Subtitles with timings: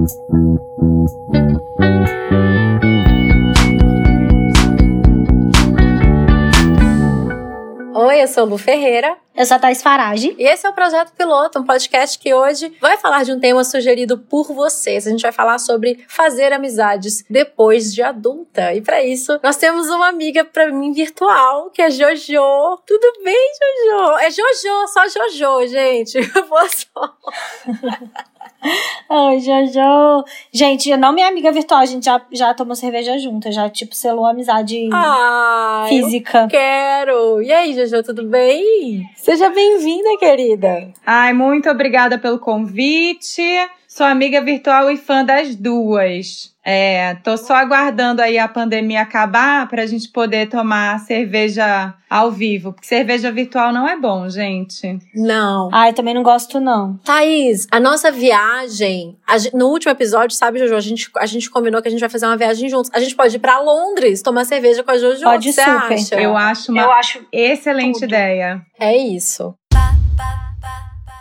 [0.00, 0.06] Oi,
[8.22, 9.18] eu sou Lu Ferreira.
[9.36, 10.34] Eu sou a Thais Farage.
[10.38, 13.62] E esse é o Projeto Piloto, um podcast que hoje vai falar de um tema
[13.62, 15.06] sugerido por vocês.
[15.06, 18.72] A gente vai falar sobre fazer amizades depois de adulta.
[18.72, 22.78] E para isso, nós temos uma amiga para mim virtual, que é Jojo.
[22.86, 23.52] Tudo bem,
[23.90, 24.18] Jojo?
[24.18, 26.18] É Jojo, só Jojo, gente.
[26.48, 28.39] Boa sorte.
[29.08, 30.24] Oi, Jojo.
[30.52, 34.26] Gente, não minha amiga virtual, a gente já, já tomou cerveja junto, já, tipo, selou
[34.26, 36.46] amizade ah, física.
[36.48, 37.42] quero.
[37.42, 39.08] E aí, Jojo, tudo bem?
[39.16, 40.92] Seja bem-vinda, querida.
[41.04, 43.42] Ai, muito obrigada pelo convite.
[43.92, 46.54] Sou amiga virtual e fã das duas.
[46.64, 52.72] É, tô só aguardando aí a pandemia acabar pra gente poder tomar cerveja ao vivo,
[52.72, 54.96] porque cerveja virtual não é bom, gente.
[55.12, 55.70] Não.
[55.72, 56.98] Ai, também não gosto não.
[56.98, 61.82] Thaís, a nossa viagem, a, no último episódio, sabe, Jojo, a gente, a gente combinou
[61.82, 62.92] que a gente vai fazer uma viagem juntos.
[62.94, 65.24] A gente pode ir pra Londres tomar cerveja com a Jojo.
[65.24, 65.94] Pode Você super.
[65.94, 66.14] acha?
[66.14, 68.04] Eu acho uma Eu acho excelente tudo.
[68.04, 68.62] ideia.
[68.78, 69.52] É isso.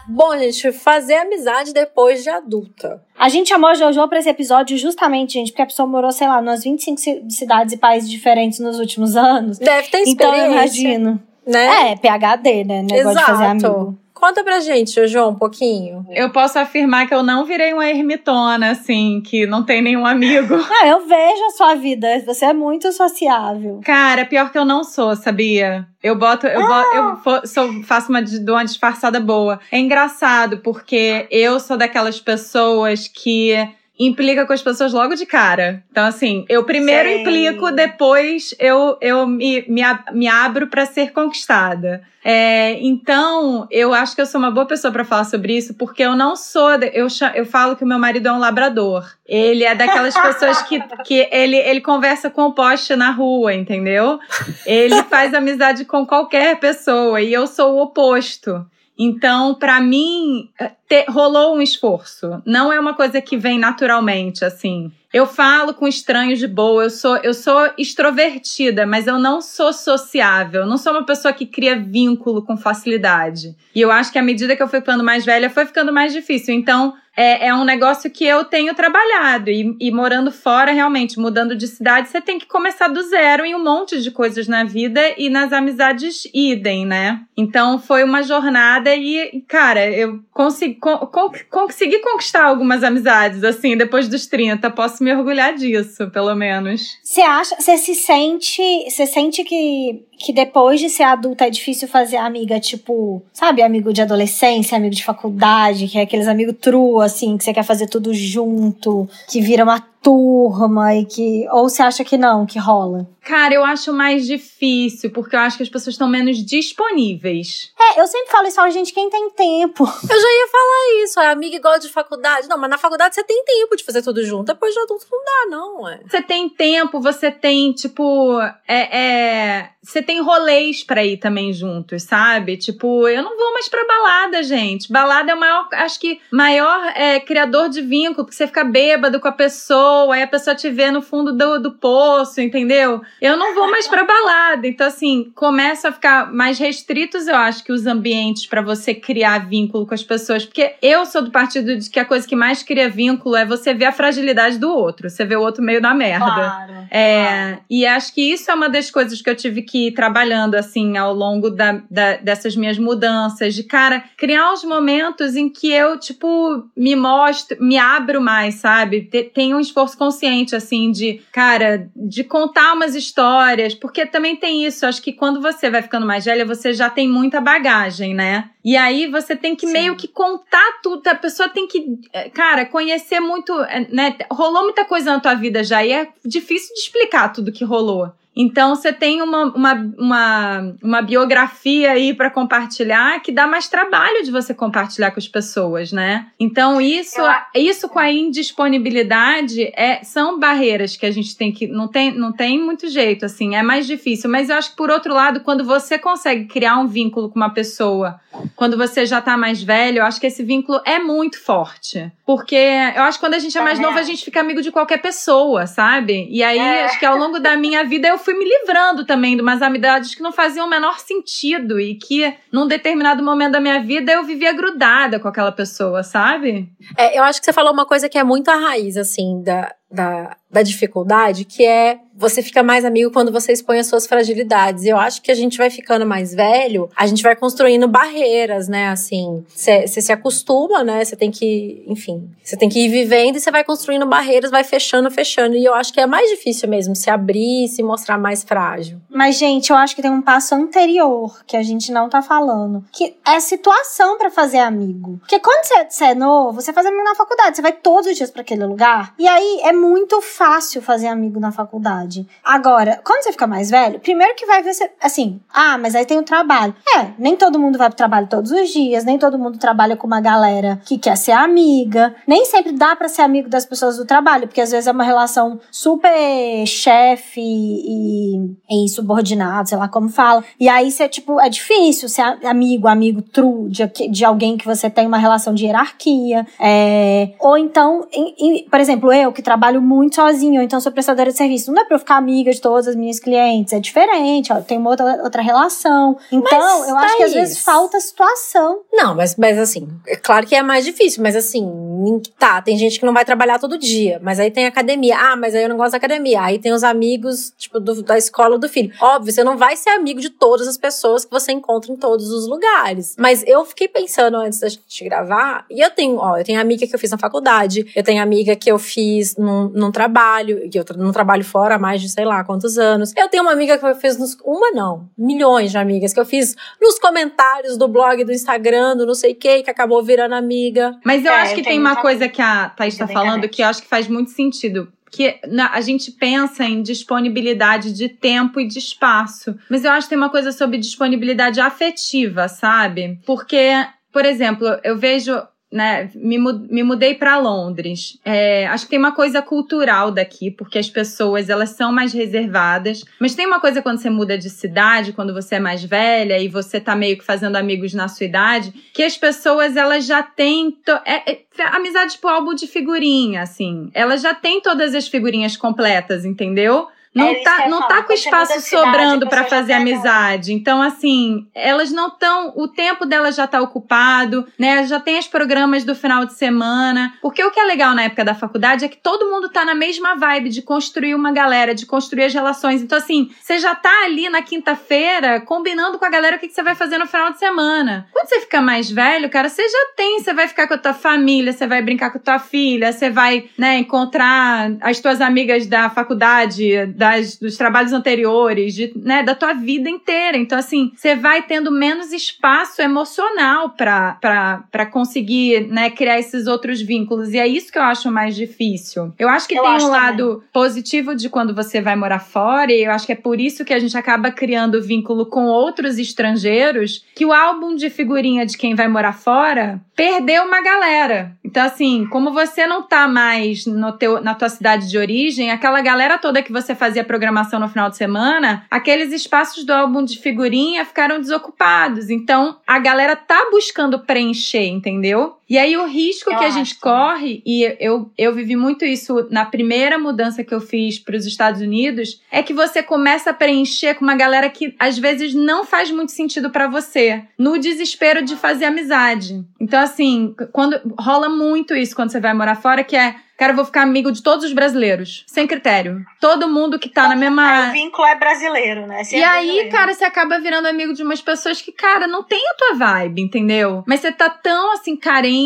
[0.10, 3.02] Bom, gente, fazer amizade depois de adulta.
[3.18, 6.28] A gente chamou a Jojo pra esse episódio justamente, gente, porque a pessoa morou, sei
[6.28, 9.60] lá, umas 25 ci- cidades e países diferentes nos últimos anos.
[9.60, 11.22] Deve ter Então eu experiência, imagino.
[11.46, 11.92] né?
[11.92, 12.82] É, PHD, né?
[12.82, 13.98] Negócio de fazer amigo.
[14.20, 16.06] Conta pra gente, Jojo, um pouquinho.
[16.10, 20.56] Eu posso afirmar que eu não virei uma ermitona, assim, que não tem nenhum amigo.
[20.82, 22.08] Ah, eu vejo a sua vida.
[22.26, 23.82] Você é muito sociável.
[23.84, 25.86] Cara, pior que eu não sou, sabia?
[26.02, 29.60] Eu boto, eu, boto, eu sou- faço uma, uma disfarçada boa.
[29.72, 33.54] É engraçado, porque eu sou daquelas pessoas que
[34.00, 35.84] implica com as pessoas logo de cara.
[35.92, 37.22] Então, assim, eu primeiro Sei.
[37.22, 39.82] implico, depois eu, eu me, me,
[40.14, 42.02] me abro pra ser conquistada.
[42.24, 46.02] É, então, eu acho que eu sou uma boa pessoa pra falar sobre isso, porque
[46.04, 46.78] eu não sou.
[46.78, 49.06] de- Eu, eu falo que o meu marido é um labrador.
[49.26, 54.20] Ele é daquelas pessoas que, que ele, ele conversa com o poste na rua, entendeu?
[54.66, 58.66] Ele faz amizade com qualquer pessoa e eu sou o oposto.
[59.02, 60.50] Então, pra mim,
[60.88, 62.42] te- rolou um esforço.
[62.46, 64.92] Não é uma coisa que vem naturalmente, assim.
[65.14, 69.72] Eu falo com estranhos de boa, eu sou, eu sou extrovertida, mas eu não sou
[69.72, 70.66] sociável.
[70.66, 73.56] Não sou uma pessoa que cria vínculo com facilidade.
[73.74, 76.12] E eu acho que à medida que eu fui ficando mais velha, foi ficando mais
[76.14, 76.54] difícil.
[76.54, 79.50] Então, é, é um negócio que eu tenho trabalhado.
[79.50, 83.54] E, e morando fora, realmente, mudando de cidade, você tem que começar do zero em
[83.56, 87.22] um monte de coisas na vida e nas amizades idem, né?
[87.36, 93.76] Então foi uma jornada e, cara, eu consegui, con- con- consegui conquistar algumas amizades, assim,
[93.76, 94.70] depois dos 30.
[94.72, 96.98] Posso me orgulhar disso, pelo menos.
[97.04, 101.88] Você acha, você se sente, você sente que, que depois de ser adulta é difícil
[101.88, 107.02] fazer amiga, tipo, sabe, amigo de adolescência, amigo de faculdade, que é aqueles amigos true,
[107.02, 111.48] assim, que você quer fazer tudo junto, que vira uma turma e que.
[111.52, 113.08] Ou você acha que não, que rola?
[113.30, 117.72] Cara, eu acho mais difícil, porque eu acho que as pessoas estão menos disponíveis.
[117.80, 119.84] É, eu sempre falo isso, fala, gente, quem tem tempo?
[120.10, 122.48] Eu já ia falar isso, é amiga igual de faculdade.
[122.48, 124.46] Não, mas na faculdade você tem tempo de fazer tudo junto.
[124.46, 126.00] Depois de adulto não dá, não, é.
[126.08, 132.04] Você tem tempo, você tem, tipo, é, é, você tem rolês pra ir também juntos,
[132.04, 132.58] sabe?
[132.58, 134.92] Tipo, eu não vou mais pra balada, gente.
[134.92, 139.20] Balada é o maior, acho que, maior é, criador de vínculo, porque você fica bêbado
[139.20, 143.02] com a pessoa, aí a pessoa te vê no fundo do, do poço, entendeu?
[143.22, 144.68] Eu não vou mais pra balada.
[144.68, 149.48] Então, assim, começa a ficar mais restritos, eu acho, que os ambientes pra você criar
[149.48, 150.46] vínculo com as pessoas.
[150.46, 153.74] Porque eu sou do partido de que a coisa que mais cria vínculo é você
[153.74, 155.10] ver a fragilidade do outro.
[155.10, 156.26] Você vê o outro meio na merda.
[156.26, 156.79] Claro.
[156.92, 160.56] É, e acho que isso é uma das coisas que eu tive que ir trabalhando,
[160.56, 163.54] assim, ao longo da, da- dessas minhas mudanças.
[163.56, 169.02] De, cara, criar os momentos em que eu, tipo, me mostro, me abro mais, sabe?
[169.02, 173.74] Te- Tenho um esforço consciente, assim, de, cara, de contar umas histórias.
[173.76, 174.86] Porque também tem isso.
[174.86, 178.50] Acho que quando você vai ficando mais velha, você já tem muita bagagem, né?
[178.64, 179.74] E aí você tem que Sim.
[179.74, 181.08] meio que contar tudo.
[181.08, 184.16] A pessoa tem que, eh, cara, conhecer muito, eh, né?
[184.30, 188.12] Rolou muita coisa na tua vida já e é difícil de explicar tudo que rolou.
[188.42, 194.24] Então você tem uma, uma, uma, uma biografia aí para compartilhar que dá mais trabalho
[194.24, 196.28] de você compartilhar com as pessoas, né?
[196.40, 197.20] Então isso,
[197.54, 202.32] isso com a indisponibilidade é, são barreiras que a gente tem que não tem, não
[202.32, 204.30] tem muito jeito assim, é mais difícil.
[204.30, 207.54] Mas eu acho que por outro lado, quando você consegue criar um vínculo com uma
[207.54, 208.22] pessoa,
[208.56, 212.10] quando você já tá mais velho, eu acho que esse vínculo é muito forte.
[212.26, 214.72] Porque eu acho que quando a gente é mais novo, a gente fica amigo de
[214.72, 216.28] qualquer pessoa, sabe?
[216.30, 216.86] E aí, É.
[216.86, 219.62] acho que ao longo da minha vida eu fui fui me livrando também de umas
[219.62, 224.12] amizades que não faziam o menor sentido e que num determinado momento da minha vida
[224.12, 226.70] eu vivia grudada com aquela pessoa, sabe?
[226.96, 229.74] É, eu acho que você falou uma coisa que é muito a raiz, assim, da,
[229.92, 234.84] da, da dificuldade, que é você fica mais amigo quando você expõe as suas fragilidades.
[234.84, 238.90] Eu acho que a gente vai ficando mais velho, a gente vai construindo barreiras, né?
[238.90, 241.06] Assim, você se acostuma, né?
[241.06, 244.66] Você tem que, enfim, você tem que ir vivendo e você vai construindo barreiras, vai
[244.66, 245.56] fechando, fechando.
[245.56, 249.00] E eu acho que é mais difícil mesmo se abrir, se mostrar mais frágil.
[249.10, 252.84] Mas, gente, eu acho que tem um passo anterior que a gente não tá falando,
[252.92, 255.20] que é situação para fazer amigo.
[255.20, 258.30] Porque quando você é novo, você faz amigo na faculdade, você vai todos os dias
[258.30, 259.14] para aquele lugar.
[259.18, 262.28] E aí é muito fácil fazer amigo na faculdade.
[262.44, 266.18] Agora, quando você fica mais velho, primeiro que vai você, assim, ah, mas aí tem
[266.18, 266.76] o trabalho.
[266.96, 270.08] É, nem todo mundo vai pro trabalho todos os dias, nem todo mundo trabalha com
[270.08, 272.16] uma galera que quer ser amiga.
[272.28, 275.04] Nem sempre dá para ser amigo das pessoas do trabalho, porque às vezes é uma
[275.04, 280.44] relação super chefe e, e subordinado, sei lá como fala.
[280.60, 284.90] E aí você, tipo, é difícil ser amigo, amigo true de, de alguém que você
[284.90, 286.46] tem uma relação de hierarquia.
[286.60, 290.92] É, ou então, em, em, por exemplo, eu que trabalho muito sozinho, ou então sou
[290.92, 291.68] prestadora de serviço.
[291.68, 293.74] Não dá pra eu ficar amiga de todas as minhas clientes.
[293.74, 296.18] É diferente, ó, tem uma outra, outra relação.
[296.32, 298.82] Então, mas, eu acho que às vezes falta situação.
[298.92, 303.00] Não, mas, mas assim, é claro que é mais difícil, mas assim, tá, tem gente
[303.00, 305.18] que não vai trabalhar todo dia, mas aí tem academia.
[305.18, 306.42] Ah, mas aí eu não gosto da academia.
[306.42, 308.92] Aí tem os amigos, tipo, do, da escola do filho.
[309.00, 312.32] Óbvio, você não vai ser amigo de todas as pessoas que você encontra em todos
[312.32, 313.16] os lugares.
[313.18, 316.88] Mas eu fiquei pensando antes da gente gravar, e eu tenho, ó, eu tenho amiga
[316.88, 320.80] que eu fiz na faculdade, eu tenho amiga que eu fiz num, num trabalho, que
[320.80, 323.14] eu não trabalho fora há mais de sei lá quantos anos.
[323.18, 324.38] Eu tenho uma amiga que eu fiz nos.
[324.46, 329.06] Uma não, milhões de amigas que eu fiz nos comentários do blog, do Instagram, do
[329.06, 330.98] não sei o que, que acabou virando amiga.
[331.04, 333.68] Mas eu é, acho que tem uma coisa que a Thaís tá falando que eu
[333.68, 335.40] acho que faz muito sentido que
[335.72, 339.58] a gente pensa em disponibilidade de tempo e de espaço.
[339.70, 343.20] Mas eu acho que tem uma coisa sobre disponibilidade afetiva, sabe?
[343.26, 343.72] Porque,
[344.14, 345.42] por exemplo, eu vejo
[345.72, 346.38] né, me,
[346.84, 348.18] mudei para Londres.
[348.26, 353.04] É, acho que tem uma coisa cultural daqui, porque as pessoas elas são mais reservadas.
[353.20, 356.48] Mas tem uma coisa quando você muda de cidade, quando você é mais velha e
[356.48, 360.76] você tá meio que fazendo amigos na sua idade, que as pessoas elas já têm
[361.06, 363.92] é, é, amizade tipo álbum de figurinha, assim.
[363.94, 366.88] Elas já têm todas as figurinhas completas, entendeu?
[367.14, 370.54] Não é tá, não tá com espaço sobrando para fazer amizade.
[370.54, 372.54] Então, assim, elas não estão.
[372.56, 374.86] O tempo delas já tá ocupado, né?
[374.86, 377.14] Já tem os programas do final de semana.
[377.22, 379.74] Porque o que é legal na época da faculdade é que todo mundo tá na
[379.74, 382.82] mesma vibe de construir uma galera, de construir as relações.
[382.82, 386.54] Então, assim, você já tá ali na quinta-feira combinando com a galera o que, que
[386.54, 388.08] você vai fazer no final de semana.
[388.14, 390.94] Quando você fica mais velho, cara, você já tem, você vai ficar com a tua
[390.94, 395.66] família, você vai brincar com a tua filha, você vai, né, encontrar as tuas amigas
[395.66, 400.36] da faculdade das, dos trabalhos anteriores, de, né, da tua vida inteira.
[400.36, 407.34] Então, assim, você vai tendo menos espaço emocional para conseguir, né, criar esses outros vínculos.
[407.34, 409.14] E é isso que eu acho mais difícil.
[409.18, 410.02] Eu acho que eu tem acho um também.
[410.02, 413.64] lado positivo de quando você vai morar fora, e eu acho que é por isso
[413.64, 418.58] que a gente acaba criando vínculo com outros estrangeiros, que o álbum de figurinha de
[418.58, 421.32] quem vai morar fora perdeu uma galera.
[421.46, 425.82] Então, assim, como você não tá mais no teu, na tua cidade de origem, aquela
[425.82, 430.04] galera toda que você faz fazia programação no final de semana, aqueles espaços do álbum
[430.04, 432.10] de figurinha ficaram desocupados.
[432.10, 435.39] Então, a galera tá buscando preencher, entendeu?
[435.50, 439.28] E aí o risco eu que a gente corre, e eu, eu vivi muito isso
[439.32, 443.34] na primeira mudança que eu fiz para os Estados Unidos, é que você começa a
[443.34, 448.24] preencher com uma galera que às vezes não faz muito sentido para você, no desespero
[448.24, 449.44] de fazer amizade.
[449.60, 453.56] Então assim, quando rola muito isso quando você vai morar fora, que é Cara, eu
[453.56, 456.06] vou ficar amigo de todos os brasileiros, sem critério.
[456.20, 457.68] Todo mundo que tá na mesma.
[457.68, 459.06] É, o vínculo é brasileiro, né?
[459.06, 459.72] Se e é aí, brasileiro.
[459.72, 463.22] cara, você acaba virando amigo de umas pessoas que, cara, não tem a tua vibe,
[463.22, 463.82] entendeu?
[463.88, 465.39] Mas você tá tão, assim, carente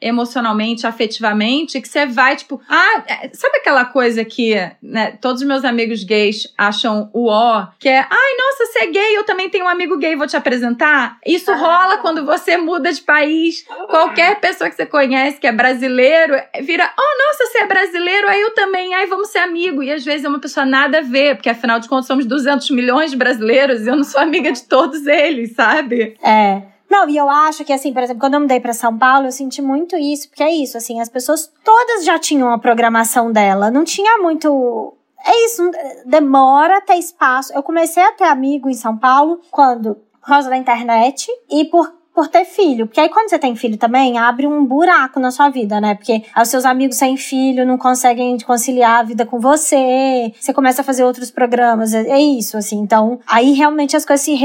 [0.00, 5.48] emocionalmente, afetivamente, que você vai, tipo, ah, é, sabe aquela coisa que, né, todos os
[5.48, 9.50] meus amigos gays acham o ó, que é, ai, nossa, você é gay, eu também
[9.50, 11.18] tenho um amigo gay, vou te apresentar?
[11.26, 11.56] Isso ah.
[11.56, 13.64] rola quando você muda de país.
[13.88, 18.28] Qualquer pessoa que você conhece que é brasileiro vira, oh, oh, nossa, você é brasileiro,
[18.28, 19.82] aí eu também, aí vamos ser amigo.
[19.82, 22.70] E às vezes é uma pessoa nada a ver, porque afinal de contas somos 200
[22.70, 26.16] milhões de brasileiros e eu não sou amiga de todos eles, sabe?
[26.22, 26.62] É.
[26.90, 29.32] Não, e eu acho que, assim, por exemplo, quando eu mudei para São Paulo, eu
[29.32, 33.70] senti muito isso, porque é isso, assim, as pessoas todas já tinham a programação dela,
[33.70, 34.94] não tinha muito.
[35.26, 35.70] É isso,
[36.06, 37.52] demora ter espaço.
[37.52, 41.97] Eu comecei a ter amigo em São Paulo quando, por causa da internet, e por
[42.18, 42.88] por ter filho.
[42.88, 45.94] Porque aí quando você tem filho também, abre um buraco na sua vida, né?
[45.94, 50.32] Porque os seus amigos sem filho não conseguem conciliar a vida com você.
[50.36, 51.94] Você começa a fazer outros programas.
[51.94, 52.80] É, é isso, assim.
[52.80, 54.36] Então, aí realmente as coisas se,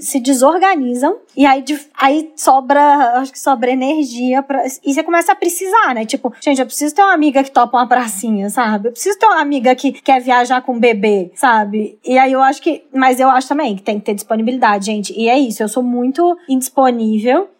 [0.00, 1.18] se desorganizam.
[1.36, 1.64] E aí,
[1.96, 6.04] aí sobra, acho que sobra energia pra, e você começa a precisar, né?
[6.04, 8.88] Tipo, gente, eu preciso ter uma amiga que topa uma pracinha, sabe?
[8.88, 11.96] Eu preciso ter uma amiga que quer viajar com um bebê, sabe?
[12.04, 15.12] E aí eu acho que, mas eu acho também que tem que ter disponibilidade, gente.
[15.16, 17.03] E é isso, eu sou muito indisponível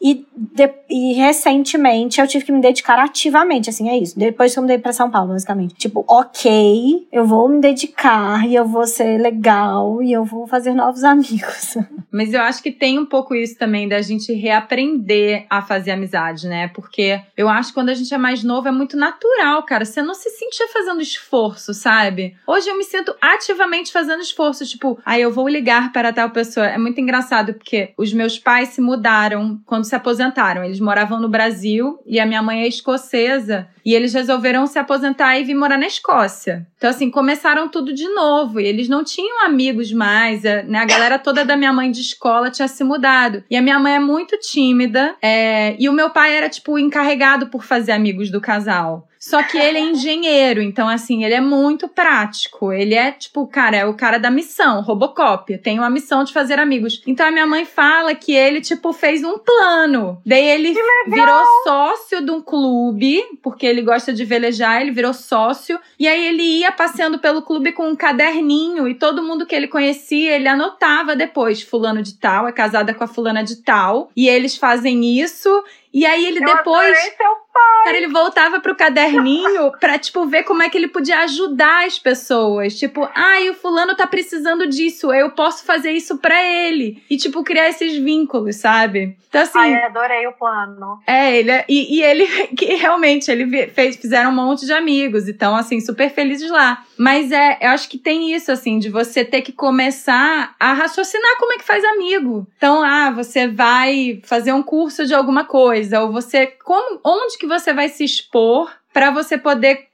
[0.01, 4.19] e, de, e recentemente eu tive que me dedicar ativamente, assim, é isso.
[4.19, 5.75] Depois que eu mudei pra São Paulo, basicamente.
[5.75, 10.75] Tipo, ok, eu vou me dedicar e eu vou ser legal e eu vou fazer
[10.75, 11.77] novos amigos.
[12.13, 16.47] Mas eu acho que tem um pouco isso também da gente reaprender a fazer amizade,
[16.47, 16.69] né?
[16.69, 19.85] Porque eu acho que quando a gente é mais novo é muito natural, cara.
[19.85, 22.37] Você não se sentia fazendo esforço, sabe?
[22.47, 26.31] Hoje eu me sinto ativamente fazendo esforço, tipo, aí ah, eu vou ligar para tal
[26.31, 26.67] pessoa.
[26.67, 29.34] É muito engraçado porque os meus pais se mudaram
[29.65, 30.65] quando se aposentaram.
[30.65, 33.69] Eles moravam no Brasil e a minha mãe é escocesa.
[33.85, 36.67] E eles resolveram se aposentar e vir morar na Escócia.
[36.77, 38.59] Então, assim, começaram tudo de novo.
[38.59, 40.79] E eles não tinham amigos mais, né?
[40.79, 43.45] A galera toda da minha mãe de escola tinha se mudado.
[43.51, 45.15] E a minha mãe é muito tímida.
[45.21, 45.77] É...
[45.79, 49.07] E o meu pai era, tipo, encarregado por fazer amigos do casal.
[49.25, 52.71] Só que ele é engenheiro, então assim, ele é muito prático.
[52.71, 55.57] Ele é tipo, cara, é o cara da missão, Robocop.
[55.57, 57.03] Tem uma missão de fazer amigos.
[57.07, 60.21] Então a minha mãe fala que ele tipo fez um plano.
[60.27, 60.75] Daí ele
[61.09, 65.81] virou sócio de um clube, porque ele gosta de velejar, ele virou sócio.
[65.99, 69.69] E aí ele ia passeando pelo clube com um caderninho e todo mundo que ele
[69.69, 74.29] conhecia, ele anotava depois, fulano de tal é casada com a fulana de tal, e
[74.29, 75.65] eles fazem isso
[75.95, 76.99] e aí ele Eu depois.
[76.99, 77.44] Seu pai.
[77.85, 81.99] Cara, ele voltava pro caderninho pra, tipo, ver como é que ele podia ajudar as
[81.99, 82.79] pessoas.
[82.79, 87.03] Tipo, ai, ah, o fulano tá precisando disso, eu posso fazer isso pra ele.
[87.11, 89.17] E, tipo, criar esses vínculos, sabe?
[89.29, 89.59] Então, assim.
[89.59, 91.01] Ai, adorei o plano.
[91.07, 95.29] É, ele é, e, e ele que realmente ele fez, fizeram um monte de amigos,
[95.29, 96.85] então, assim, super felizes lá.
[96.97, 101.37] Mas é, eu acho que tem isso, assim, de você ter que começar a raciocinar
[101.39, 102.47] como é que faz amigo.
[102.57, 106.47] Então, ah, você vai fazer um curso de alguma coisa, ou você.
[106.47, 109.89] Como, onde que você vai se expor para você poder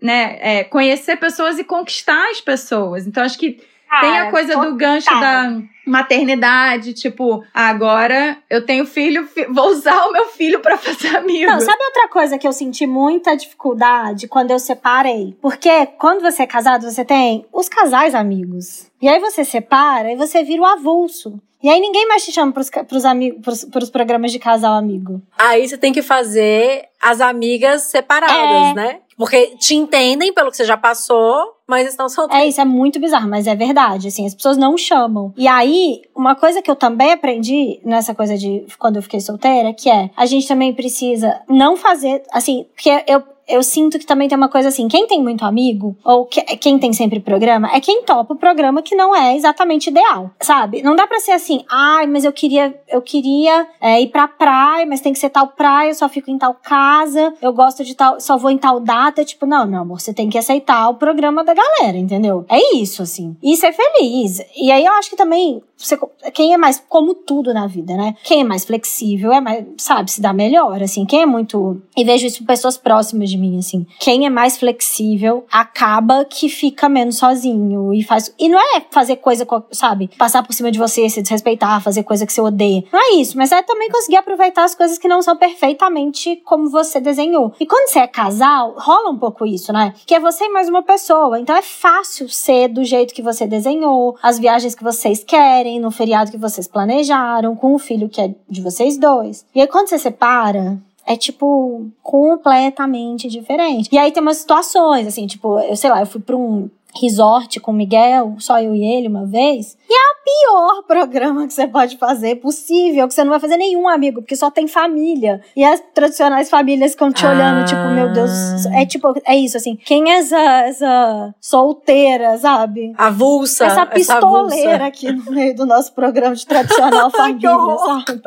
[0.00, 3.06] né, é, conhecer pessoas e conquistar as pessoas.
[3.06, 8.84] Então, acho que Cara, tem a coisa do gancho da maternidade, tipo, agora eu tenho
[8.84, 11.50] filho, vou usar o meu filho para fazer amigo.
[11.50, 15.36] Não, sabe outra coisa que eu senti muita dificuldade quando eu separei?
[15.40, 18.90] Porque quando você é casado, você tem os casais amigos.
[19.00, 21.40] E aí você separa e você vira o avulso.
[21.62, 25.20] E aí ninguém mais te chama pros, pros, amigos, pros, pros programas de casal amigo.
[25.36, 28.74] Aí você tem que fazer as amigas separadas, é.
[28.74, 29.00] né?
[29.16, 32.46] Porque te entendem pelo que você já passou, mas estão solteiros.
[32.46, 35.34] É, isso é muito bizarro, mas é verdade, assim, as pessoas não chamam.
[35.36, 39.74] E aí, uma coisa que eu também aprendi nessa coisa de quando eu fiquei solteira,
[39.74, 44.28] que é, a gente também precisa não fazer, assim, porque eu eu sinto que também
[44.28, 47.80] tem uma coisa assim, quem tem muito amigo, ou que, quem tem sempre programa, é
[47.80, 50.82] quem topa o programa que não é exatamente ideal, sabe?
[50.82, 54.84] Não dá pra ser assim, ai, mas eu queria, eu queria é, ir pra praia,
[54.86, 57.94] mas tem que ser tal praia, eu só fico em tal casa, eu gosto de
[57.94, 60.94] tal, só vou em tal data, tipo, não, meu amor, você tem que aceitar o
[60.94, 62.44] programa da galera, entendeu?
[62.48, 63.36] É isso, assim.
[63.42, 64.40] E ser feliz.
[64.56, 65.98] E aí eu acho que também, você,
[66.34, 68.14] quem é mais, como tudo na vida, né?
[68.24, 71.06] Quem é mais flexível, é mais, sabe, se dá melhor, assim.
[71.06, 71.80] Quem é muito.
[71.96, 73.86] E vejo isso em pessoas próximas de mim, assim.
[74.00, 78.34] Quem é mais flexível acaba que fica menos sozinho e faz.
[78.38, 80.10] E não é fazer coisa, sabe?
[80.18, 82.82] Passar por cima de você, se desrespeitar, fazer coisa que você odeia.
[82.92, 86.68] Não é isso, mas é também conseguir aproveitar as coisas que não são perfeitamente como
[86.68, 87.52] você desenhou.
[87.60, 89.94] E quando você é casal, rola um pouco isso, né?
[90.06, 91.38] Que é você e mais uma pessoa.
[91.38, 95.90] Então é fácil ser do jeito que você desenhou, as viagens que vocês querem, no
[95.90, 99.44] feriado que vocês planejaram, com o filho que é de vocês dois.
[99.52, 103.88] E aí quando você separa, é tipo completamente diferente.
[103.90, 106.70] E aí tem umas situações, assim, tipo, eu sei lá, eu fui pra um
[107.00, 109.76] resort com o Miguel, só eu e ele uma vez.
[109.88, 113.56] E é o pior programa que você pode fazer possível, que você não vai fazer
[113.56, 115.40] nenhum amigo, porque só tem família.
[115.56, 117.30] E as tradicionais famílias ficam te ah.
[117.30, 119.76] olhando, tipo, meu Deus, é tipo, é isso assim.
[119.76, 122.92] Quem é essa, essa solteira, sabe?
[122.96, 123.66] Avulsa.
[123.66, 128.20] Essa pistoleira essa aqui no meio do nosso programa de tradicional família, sabe?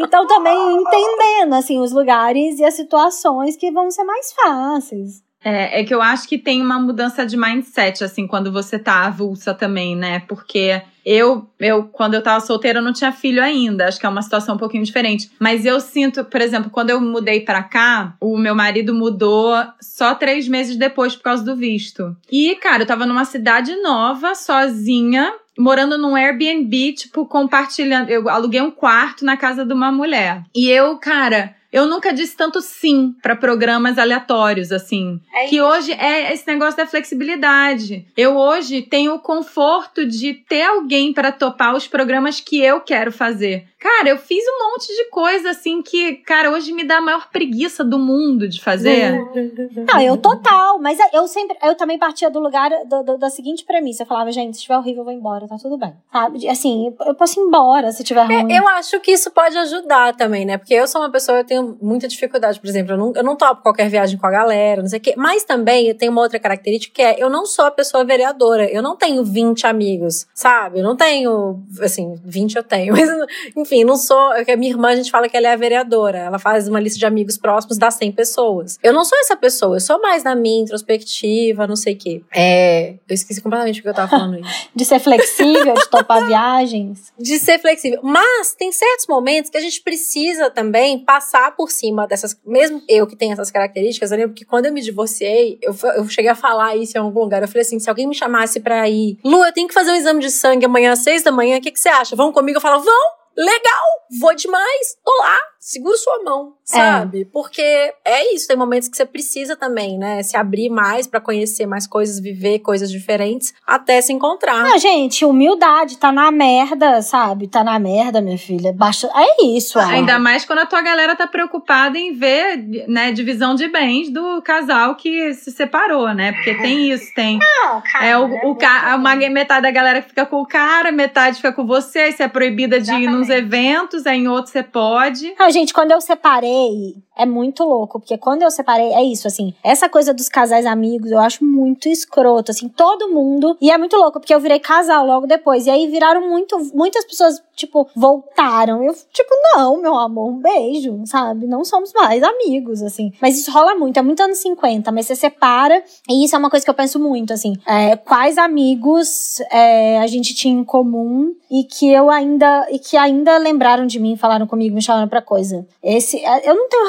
[0.00, 5.23] Então também entendendo assim os lugares e as situações que vão ser mais fáceis.
[5.44, 9.04] É, é que eu acho que tem uma mudança de mindset, assim, quando você tá
[9.04, 10.20] avulsa também, né?
[10.20, 13.86] Porque eu, eu, quando eu tava solteira, eu não tinha filho ainda.
[13.86, 15.30] Acho que é uma situação um pouquinho diferente.
[15.38, 20.14] Mas eu sinto, por exemplo, quando eu mudei para cá, o meu marido mudou só
[20.14, 22.16] três meses depois por causa do visto.
[22.32, 28.08] E, cara, eu tava numa cidade nova, sozinha, morando num Airbnb, tipo, compartilhando.
[28.08, 30.42] Eu aluguei um quarto na casa de uma mulher.
[30.54, 35.20] E eu, cara, eu nunca disse tanto sim para programas aleatórios, assim.
[35.34, 38.06] É que hoje é esse negócio da flexibilidade.
[38.16, 43.10] Eu hoje tenho o conforto de ter alguém para topar os programas que eu quero
[43.10, 43.66] fazer.
[43.84, 47.28] Cara, eu fiz um monte de coisa assim que, cara, hoje me dá a maior
[47.30, 49.12] preguiça do mundo de fazer.
[49.86, 53.62] Não, eu total, mas eu sempre, eu também partia do lugar do, do, da seguinte
[53.62, 54.04] premissa.
[54.04, 55.92] Eu falava, gente, se estiver horrível, eu vou embora, tá tudo bem.
[56.10, 56.48] Sabe?
[56.48, 58.50] Assim, eu posso ir embora se tiver ruim.
[58.50, 60.56] É, eu acho que isso pode ajudar também, né?
[60.56, 63.36] Porque eu sou uma pessoa, eu tenho muita dificuldade, por exemplo, eu não, eu não
[63.36, 65.12] topo qualquer viagem com a galera, não sei o quê.
[65.14, 68.64] Mas também eu tenho uma outra característica que é, eu não sou a pessoa vereadora.
[68.64, 70.78] Eu não tenho 20 amigos, sabe?
[70.78, 73.10] Eu não tenho, assim, 20 eu tenho, mas
[73.54, 74.32] enfim, não sou.
[74.32, 76.18] A minha irmã, a gente fala que ela é a vereadora.
[76.18, 78.78] Ela faz uma lista de amigos próximos das 100 pessoas.
[78.82, 82.22] Eu não sou essa pessoa, eu sou mais na minha introspectiva, não sei o quê.
[82.34, 82.90] É.
[83.08, 84.68] Eu esqueci completamente o que eu tava falando isso.
[84.76, 87.12] De ser flexível, de topar viagens.
[87.18, 88.00] De ser flexível.
[88.02, 92.36] Mas tem certos momentos que a gente precisa também passar por cima dessas.
[92.44, 96.06] Mesmo eu que tenho essas características, eu lembro que quando eu me divorciei, eu, eu
[96.08, 97.40] cheguei a falar isso em algum lugar.
[97.40, 99.96] Eu falei assim: se alguém me chamasse pra ir, Lu, eu tenho que fazer um
[99.96, 102.16] exame de sangue amanhã às seis da manhã, o que, que você acha?
[102.16, 102.58] Vão comigo?
[102.58, 103.23] Eu falo, vão!
[103.36, 103.84] Legal,
[104.20, 107.22] vou demais, tô lá, seguro sua mão, sabe?
[107.22, 107.24] É.
[107.24, 107.62] Porque
[108.04, 110.22] é isso, tem momentos que você precisa também, né?
[110.22, 114.62] Se abrir mais para conhecer mais coisas, viver coisas diferentes, até se encontrar.
[114.62, 117.48] Não, gente, humildade, tá na merda, sabe?
[117.48, 118.74] Tá na merda, minha filha.
[118.74, 119.08] Baixa...
[119.14, 123.54] É isso, ah, Ainda mais quando a tua galera tá preocupada em ver, né, divisão
[123.54, 126.32] de bens do casal que se separou, né?
[126.32, 127.38] Porque tem isso, tem.
[127.38, 128.04] Não, cara.
[128.04, 128.94] É o, o ca...
[128.96, 132.28] uma metade da galera fica com o cara, metade fica com você, aí você é
[132.28, 133.10] proibida de Exatamente.
[133.10, 135.34] ir nos eventos, aí em outros você pode.
[135.38, 139.54] Não, gente, quando eu separei, é muito louco, porque quando eu separei, é isso, assim,
[139.62, 143.56] essa coisa dos casais amigos, eu acho muito escroto, assim, todo mundo.
[143.60, 145.66] E é muito louco, porque eu virei casal logo depois.
[145.66, 148.82] E aí viraram muito, muitas pessoas, tipo, voltaram.
[148.82, 151.46] Eu, tipo, não, meu amor, um beijo, sabe?
[151.46, 153.12] Não somos mais amigos, assim.
[153.20, 156.50] Mas isso rola muito, é muito anos 50, mas você separa, e isso é uma
[156.50, 157.54] coisa que eu penso muito, assim.
[157.66, 162.96] É, quais amigos é, a gente tinha em comum e que eu ainda, e que
[162.96, 165.66] ainda lembraram de mim, falaram comigo, me chamaram pra coisa.
[165.82, 166.84] Esse, é, eu não tenho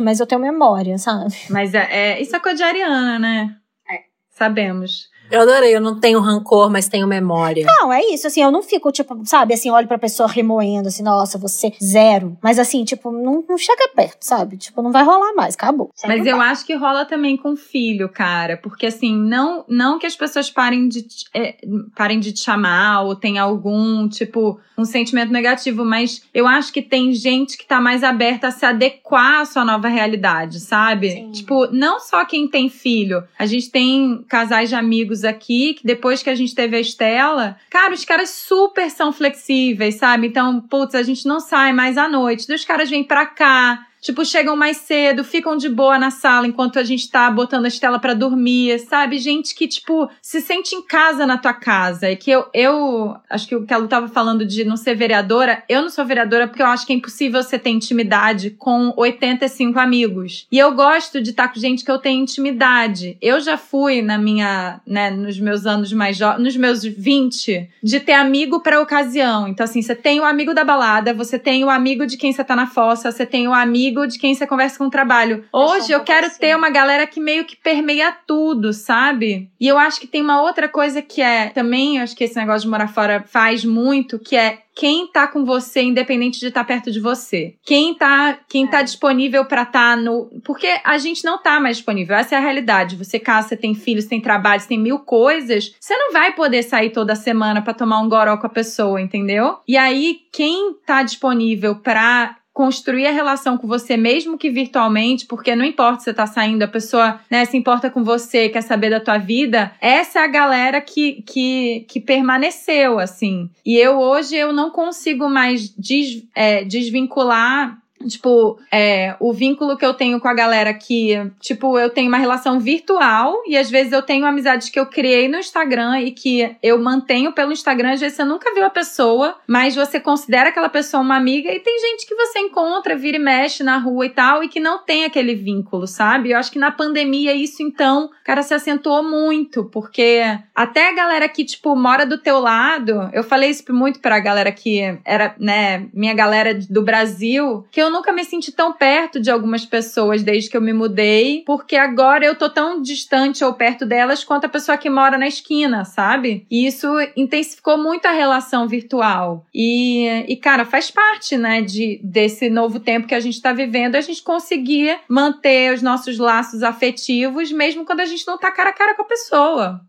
[0.00, 1.34] mas eu tenho memória, sabe?
[1.48, 3.56] Mas é, é isso é coisa de Ariana, né?
[3.90, 4.04] É.
[4.30, 5.08] Sabemos.
[5.30, 7.64] Eu adorei, eu não tenho rancor, mas tenho memória.
[7.66, 11.02] Não, é isso, assim, eu não fico, tipo, sabe, assim, olho pra pessoa remoendo, assim,
[11.02, 12.36] nossa, você zero.
[12.42, 14.56] Mas assim, tipo, não, não chega perto, sabe?
[14.56, 15.90] Tipo, não vai rolar mais, acabou.
[16.06, 18.56] Mas eu acho que rola também com filho, cara.
[18.56, 21.56] Porque assim, não, não que as pessoas parem de, é,
[21.94, 26.82] parem de te chamar ou tem algum, tipo, um sentimento negativo, mas eu acho que
[26.82, 31.10] tem gente que tá mais aberta a se adequar à sua nova realidade, sabe?
[31.10, 31.30] Sim.
[31.30, 33.22] Tipo, não só quem tem filho.
[33.38, 37.56] A gente tem casais de amigos aqui que depois que a gente teve a Estela,
[37.68, 40.26] cara, os caras super são flexíveis, sabe?
[40.26, 42.52] Então, putz, a gente não sai mais à noite.
[42.52, 46.78] Os caras vêm pra cá, Tipo, chegam mais cedo, ficam de boa na sala enquanto
[46.78, 49.18] a gente tá botando a Estela para dormir, sabe?
[49.18, 52.10] Gente que, tipo, se sente em casa na tua casa.
[52.10, 54.94] E que eu, eu acho que o que a Lu tava falando de não ser
[54.94, 58.92] vereadora, eu não sou vereadora porque eu acho que é impossível você ter intimidade com
[58.96, 60.46] 85 amigos.
[60.50, 63.18] E eu gosto de estar tá com gente que eu tenho intimidade.
[63.20, 68.00] Eu já fui na minha, né, nos meus anos mais jovens, nos meus 20, de
[68.00, 69.46] ter amigo pra ocasião.
[69.46, 72.42] Então, assim, você tem o amigo da balada, você tem o amigo de quem você
[72.42, 75.44] tá na fossa, você tem o amigo amigo de quem você conversa com o trabalho.
[75.52, 79.50] Hoje eu quero ter uma galera que meio que permeia tudo, sabe?
[79.60, 82.62] E eu acho que tem uma outra coisa que é também, acho que esse negócio
[82.62, 86.66] de morar fora faz muito, que é quem tá com você, independente de estar tá
[86.66, 87.54] perto de você.
[87.62, 88.82] Quem tá, quem tá é.
[88.82, 90.30] disponível para estar tá no.
[90.42, 92.16] Porque a gente não tá mais disponível.
[92.16, 92.96] Essa é a realidade.
[92.96, 95.74] Você casa, você tem filhos, tem trabalho, você tem mil coisas.
[95.78, 99.58] Você não vai poder sair toda semana para tomar um goró com a pessoa, entendeu?
[99.68, 105.56] E aí, quem tá disponível para construir a relação com você, mesmo que virtualmente, porque
[105.56, 108.90] não importa se você tá saindo, a pessoa né, se importa com você, quer saber
[108.90, 113.48] da tua vida, essa é a galera que, que, que permaneceu, assim.
[113.64, 119.84] E eu hoje eu não consigo mais des, é, desvincular Tipo, é, o vínculo que
[119.84, 123.92] eu tenho com a galera que, tipo, eu tenho uma relação virtual e às vezes
[123.92, 127.92] eu tenho amizades que eu criei no Instagram e que eu mantenho pelo Instagram.
[127.92, 131.60] Às vezes você nunca viu a pessoa, mas você considera aquela pessoa uma amiga e
[131.60, 134.78] tem gente que você encontra, vira e mexe na rua e tal e que não
[134.78, 136.30] tem aquele vínculo, sabe?
[136.30, 140.22] Eu acho que na pandemia isso então, cara, se acentuou muito, porque
[140.54, 144.50] até a galera que, tipo, mora do teu lado, eu falei isso muito pra galera
[144.50, 149.20] que era, né, minha galera do Brasil, que eu eu nunca me senti tão perto
[149.20, 153.52] de algumas pessoas desde que eu me mudei, porque agora eu tô tão distante ou
[153.52, 156.46] perto delas quanto a pessoa que mora na esquina, sabe?
[156.48, 159.44] E isso intensificou muito a relação virtual.
[159.52, 163.96] E, e cara, faz parte, né, de, desse novo tempo que a gente tá vivendo,
[163.96, 168.70] a gente conseguir manter os nossos laços afetivos, mesmo quando a gente não tá cara
[168.70, 169.80] a cara com a pessoa.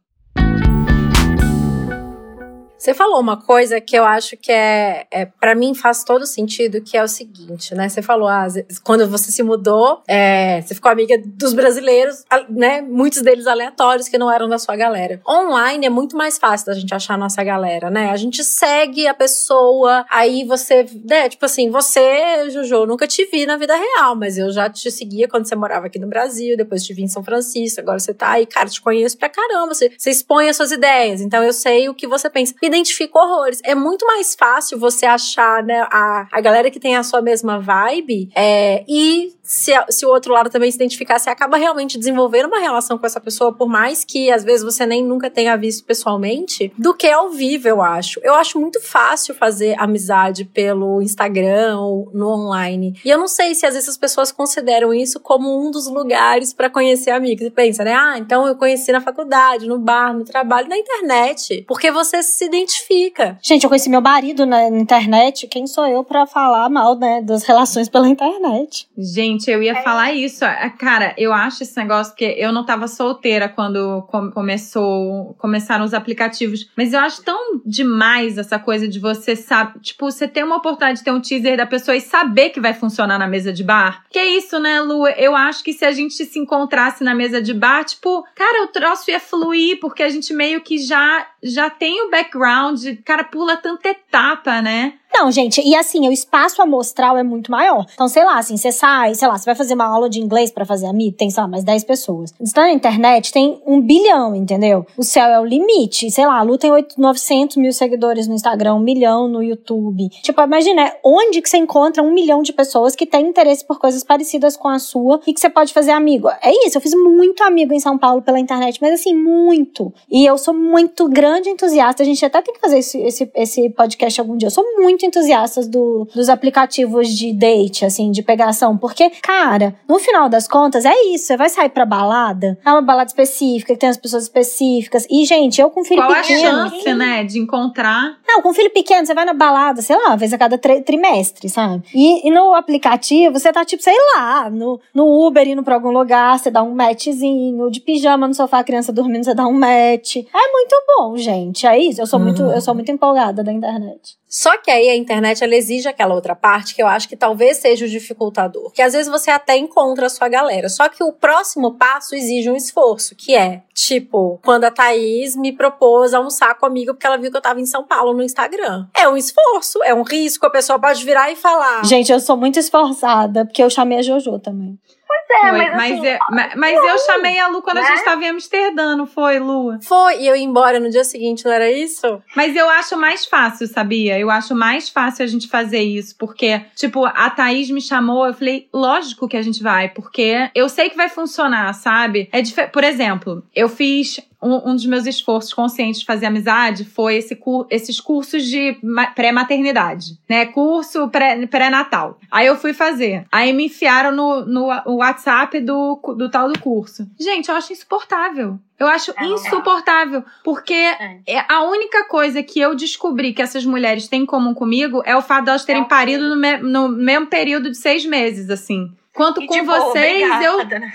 [2.82, 6.82] Você falou uma coisa que eu acho que é, é para mim faz todo sentido,
[6.82, 7.88] que é o seguinte, né?
[7.88, 8.48] Você falou, ah,
[8.84, 12.82] quando você se mudou, é, você ficou amiga dos brasileiros, né?
[12.82, 15.22] Muitos deles aleatórios que não eram da sua galera.
[15.30, 18.10] Online é muito mais fácil da gente achar a nossa galera, né?
[18.10, 21.30] A gente segue a pessoa, aí você, né?
[21.30, 25.28] Tipo assim, você, Jojo, nunca te vi na vida real, mas eu já te seguia
[25.28, 28.32] quando você morava aqui no Brasil, depois te vi em São Francisco, agora você tá
[28.32, 31.88] aí, cara, te conheço pra caramba, você, você expõe as suas ideias, então eu sei
[31.88, 32.56] o que você pensa.
[32.60, 33.60] E identifico horrores.
[33.64, 37.60] É muito mais fácil você achar, né, a, a galera que tem a sua mesma
[37.60, 42.46] vibe é, e se, se o outro lado também se identificar, você acaba realmente desenvolvendo
[42.46, 45.84] uma relação com essa pessoa, por mais que às vezes você nem nunca tenha visto
[45.84, 48.22] pessoalmente, do que ao vivo, eu acho.
[48.24, 52.98] Eu acho muito fácil fazer amizade pelo Instagram ou no online.
[53.04, 56.54] E eu não sei se às vezes as pessoas consideram isso como um dos lugares
[56.54, 57.44] para conhecer amigos.
[57.44, 57.94] Você pensa, né?
[57.94, 61.66] Ah, então eu conheci na faculdade, no bar, no trabalho, na internet.
[61.68, 63.38] Porque você se identifica.
[63.42, 65.46] Gente, eu conheci meu marido na internet.
[65.48, 68.88] Quem sou eu para falar mal, né, das relações pela internet?
[68.98, 69.82] Gente, Eu ia é.
[69.82, 70.46] falar isso.
[70.78, 76.70] Cara, eu acho esse negócio porque eu não tava solteira quando começou, começaram os aplicativos.
[76.76, 81.00] Mas eu acho tão demais essa coisa de você sabe, tipo, você ter uma oportunidade
[81.00, 84.04] de ter um teaser da pessoa e saber que vai funcionar na mesa de bar.
[84.10, 85.08] Que é isso, né, Lu?
[85.08, 88.68] Eu acho que se a gente se encontrasse na mesa de bar, tipo, cara, o
[88.68, 93.58] troço ia fluir, porque a gente meio que já já tem o background, cara, pula
[93.58, 94.94] tanta etapa, né?
[95.14, 97.86] Não, gente, e assim, o espaço amostral é muito maior.
[97.94, 100.52] Então, sei lá, assim, você sai, sei lá, você vai fazer uma aula de inglês
[100.52, 102.34] para fazer amigo, tem, sei lá, mais 10 pessoas.
[102.40, 104.86] Você tá na internet, tem um bilhão, entendeu?
[104.98, 106.10] O céu é o limite.
[106.10, 110.10] Sei lá, a Lu tem 8, 900 mil seguidores no Instagram, um milhão no YouTube.
[110.22, 114.04] Tipo, imagina, onde que você encontra um milhão de pessoas que têm interesse por coisas
[114.04, 116.30] parecidas com a sua e que você pode fazer amigo?
[116.42, 119.94] É isso, eu fiz muito amigo em São Paulo pela internet, mas assim, muito.
[120.10, 123.70] E eu sou muito grande entusiasta, a gente até tem que fazer esse, esse, esse
[123.72, 124.48] podcast algum dia.
[124.48, 128.78] Eu sou muito muito entusiastas do, dos aplicativos de date, assim, de pegação.
[128.78, 131.26] Porque, cara, no final das contas, é isso.
[131.26, 135.08] Você vai sair pra balada, é uma balada específica, que tem as pessoas específicas.
[135.10, 136.42] E, gente, eu com filho Qual pequeno.
[136.42, 138.18] Qual a chance, né, de encontrar?
[138.28, 141.50] Não, com filho pequeno, você vai na balada, sei lá, uma vez a cada trimestre,
[141.50, 141.84] sabe?
[141.94, 145.92] E, e, no aplicativo, você tá, tipo, sei lá, no, no Uber indo pra algum
[145.92, 149.54] lugar, você dá um matchzinho, de pijama no sofá, a criança dormindo, você dá um
[149.54, 150.18] match.
[150.18, 151.66] É muito bom, gente.
[151.66, 152.02] É isso.
[152.02, 152.26] Eu sou, uhum.
[152.26, 154.21] muito, eu sou muito empolgada da internet.
[154.32, 157.58] Só que aí a internet ela exige aquela outra parte que eu acho que talvez
[157.58, 158.72] seja o dificultador.
[158.72, 160.70] Que às vezes você até encontra a sua galera.
[160.70, 165.52] Só que o próximo passo exige um esforço, que é, tipo, quando a Thaís me
[165.52, 168.88] propôs almoçar comigo porque ela viu que eu tava em São Paulo no Instagram.
[168.96, 171.84] É um esforço, é um risco, a pessoa pode virar e falar.
[171.84, 174.80] Gente, eu sou muito esforçada, porque eu chamei a Jojo também.
[175.28, 177.84] Pois é, mas, mas, assim, eu, mas, mas eu chamei a Lu quando né?
[177.84, 179.78] a gente estava em Amsterdã, não foi, Lu?
[179.82, 182.22] Foi, e eu ia embora no dia seguinte, não era isso?
[182.36, 184.20] Mas eu acho mais fácil, sabia?
[184.20, 188.34] Eu acho mais fácil a gente fazer isso, porque, tipo, a Thaís me chamou, eu
[188.34, 192.30] falei, lógico que a gente vai, porque eu sei que vai funcionar, sabe?
[192.32, 197.18] É Por exemplo, eu fiz um, um, dos meus esforços conscientes de fazer amizade foi
[197.18, 198.78] esse cur esses cursos de
[199.16, 200.46] pré-maternidade, né?
[200.48, 201.10] Curso
[201.50, 202.20] pré-natal.
[202.30, 203.26] Aí eu fui fazer.
[203.32, 207.08] Aí me enfiaram no, no WhatsApp do, do tal do curso.
[207.20, 208.60] Gente, eu acho insuportável.
[208.80, 211.20] Eu acho é, insuportável, porque é.
[211.28, 211.46] é.
[211.48, 215.22] a única coisa que eu descobri que essas mulheres têm em comum comigo é o
[215.22, 218.92] fato de elas terem parido no, me no mesmo período de seis meses, assim.
[219.14, 220.62] Quanto e, com tipo, vocês, obrigada, eu.
[220.72, 220.94] Né?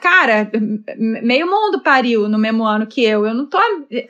[0.00, 0.50] Cara,
[0.96, 3.26] meio mundo pariu no mesmo ano que eu.
[3.26, 3.58] Eu não tô.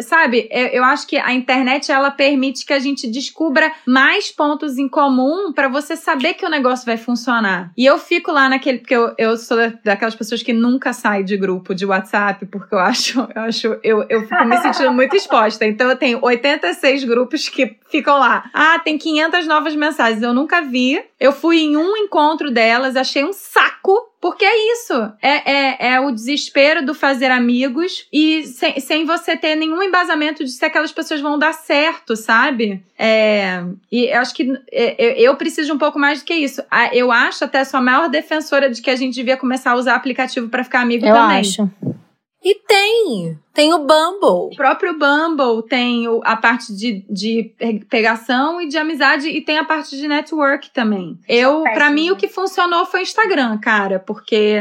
[0.01, 0.49] Sabe?
[0.51, 4.89] Eu, eu acho que a internet ela permite que a gente descubra mais pontos em
[4.89, 7.73] comum para você saber que o negócio vai funcionar.
[7.77, 8.79] E eu fico lá naquele.
[8.79, 12.79] Porque eu, eu sou daquelas pessoas que nunca saem de grupo de WhatsApp, porque eu
[12.79, 13.19] acho.
[13.35, 15.67] Eu, acho, eu, eu fico me sentindo muito exposta.
[15.67, 18.49] Então eu tenho 86 grupos que ficam lá.
[18.55, 20.23] Ah, tem 500 novas mensagens.
[20.23, 21.03] Eu nunca vi.
[21.19, 24.95] Eu fui em um encontro delas, achei um saco porque é isso.
[25.23, 30.45] É, é, é, o desespero do fazer amigos e sem, sem você ter nenhum embasamento
[30.45, 32.83] de se aquelas pessoas vão dar certo, sabe?
[32.99, 36.61] É, e eu acho que é, eu preciso de um pouco mais do que isso.
[36.93, 40.49] Eu acho até sua maior defensora de que a gente devia começar a usar aplicativo
[40.49, 41.39] para ficar amigo eu também.
[41.39, 41.71] Acho.
[42.49, 43.39] E tem.
[43.53, 44.55] Tem o Bumble.
[44.55, 47.53] O próprio Bumble tem a parte de, de
[47.91, 51.19] pegação e de amizade e tem a parte de network também.
[51.29, 54.57] Eu, para mim, o que funcionou foi o Instagram, cara, porque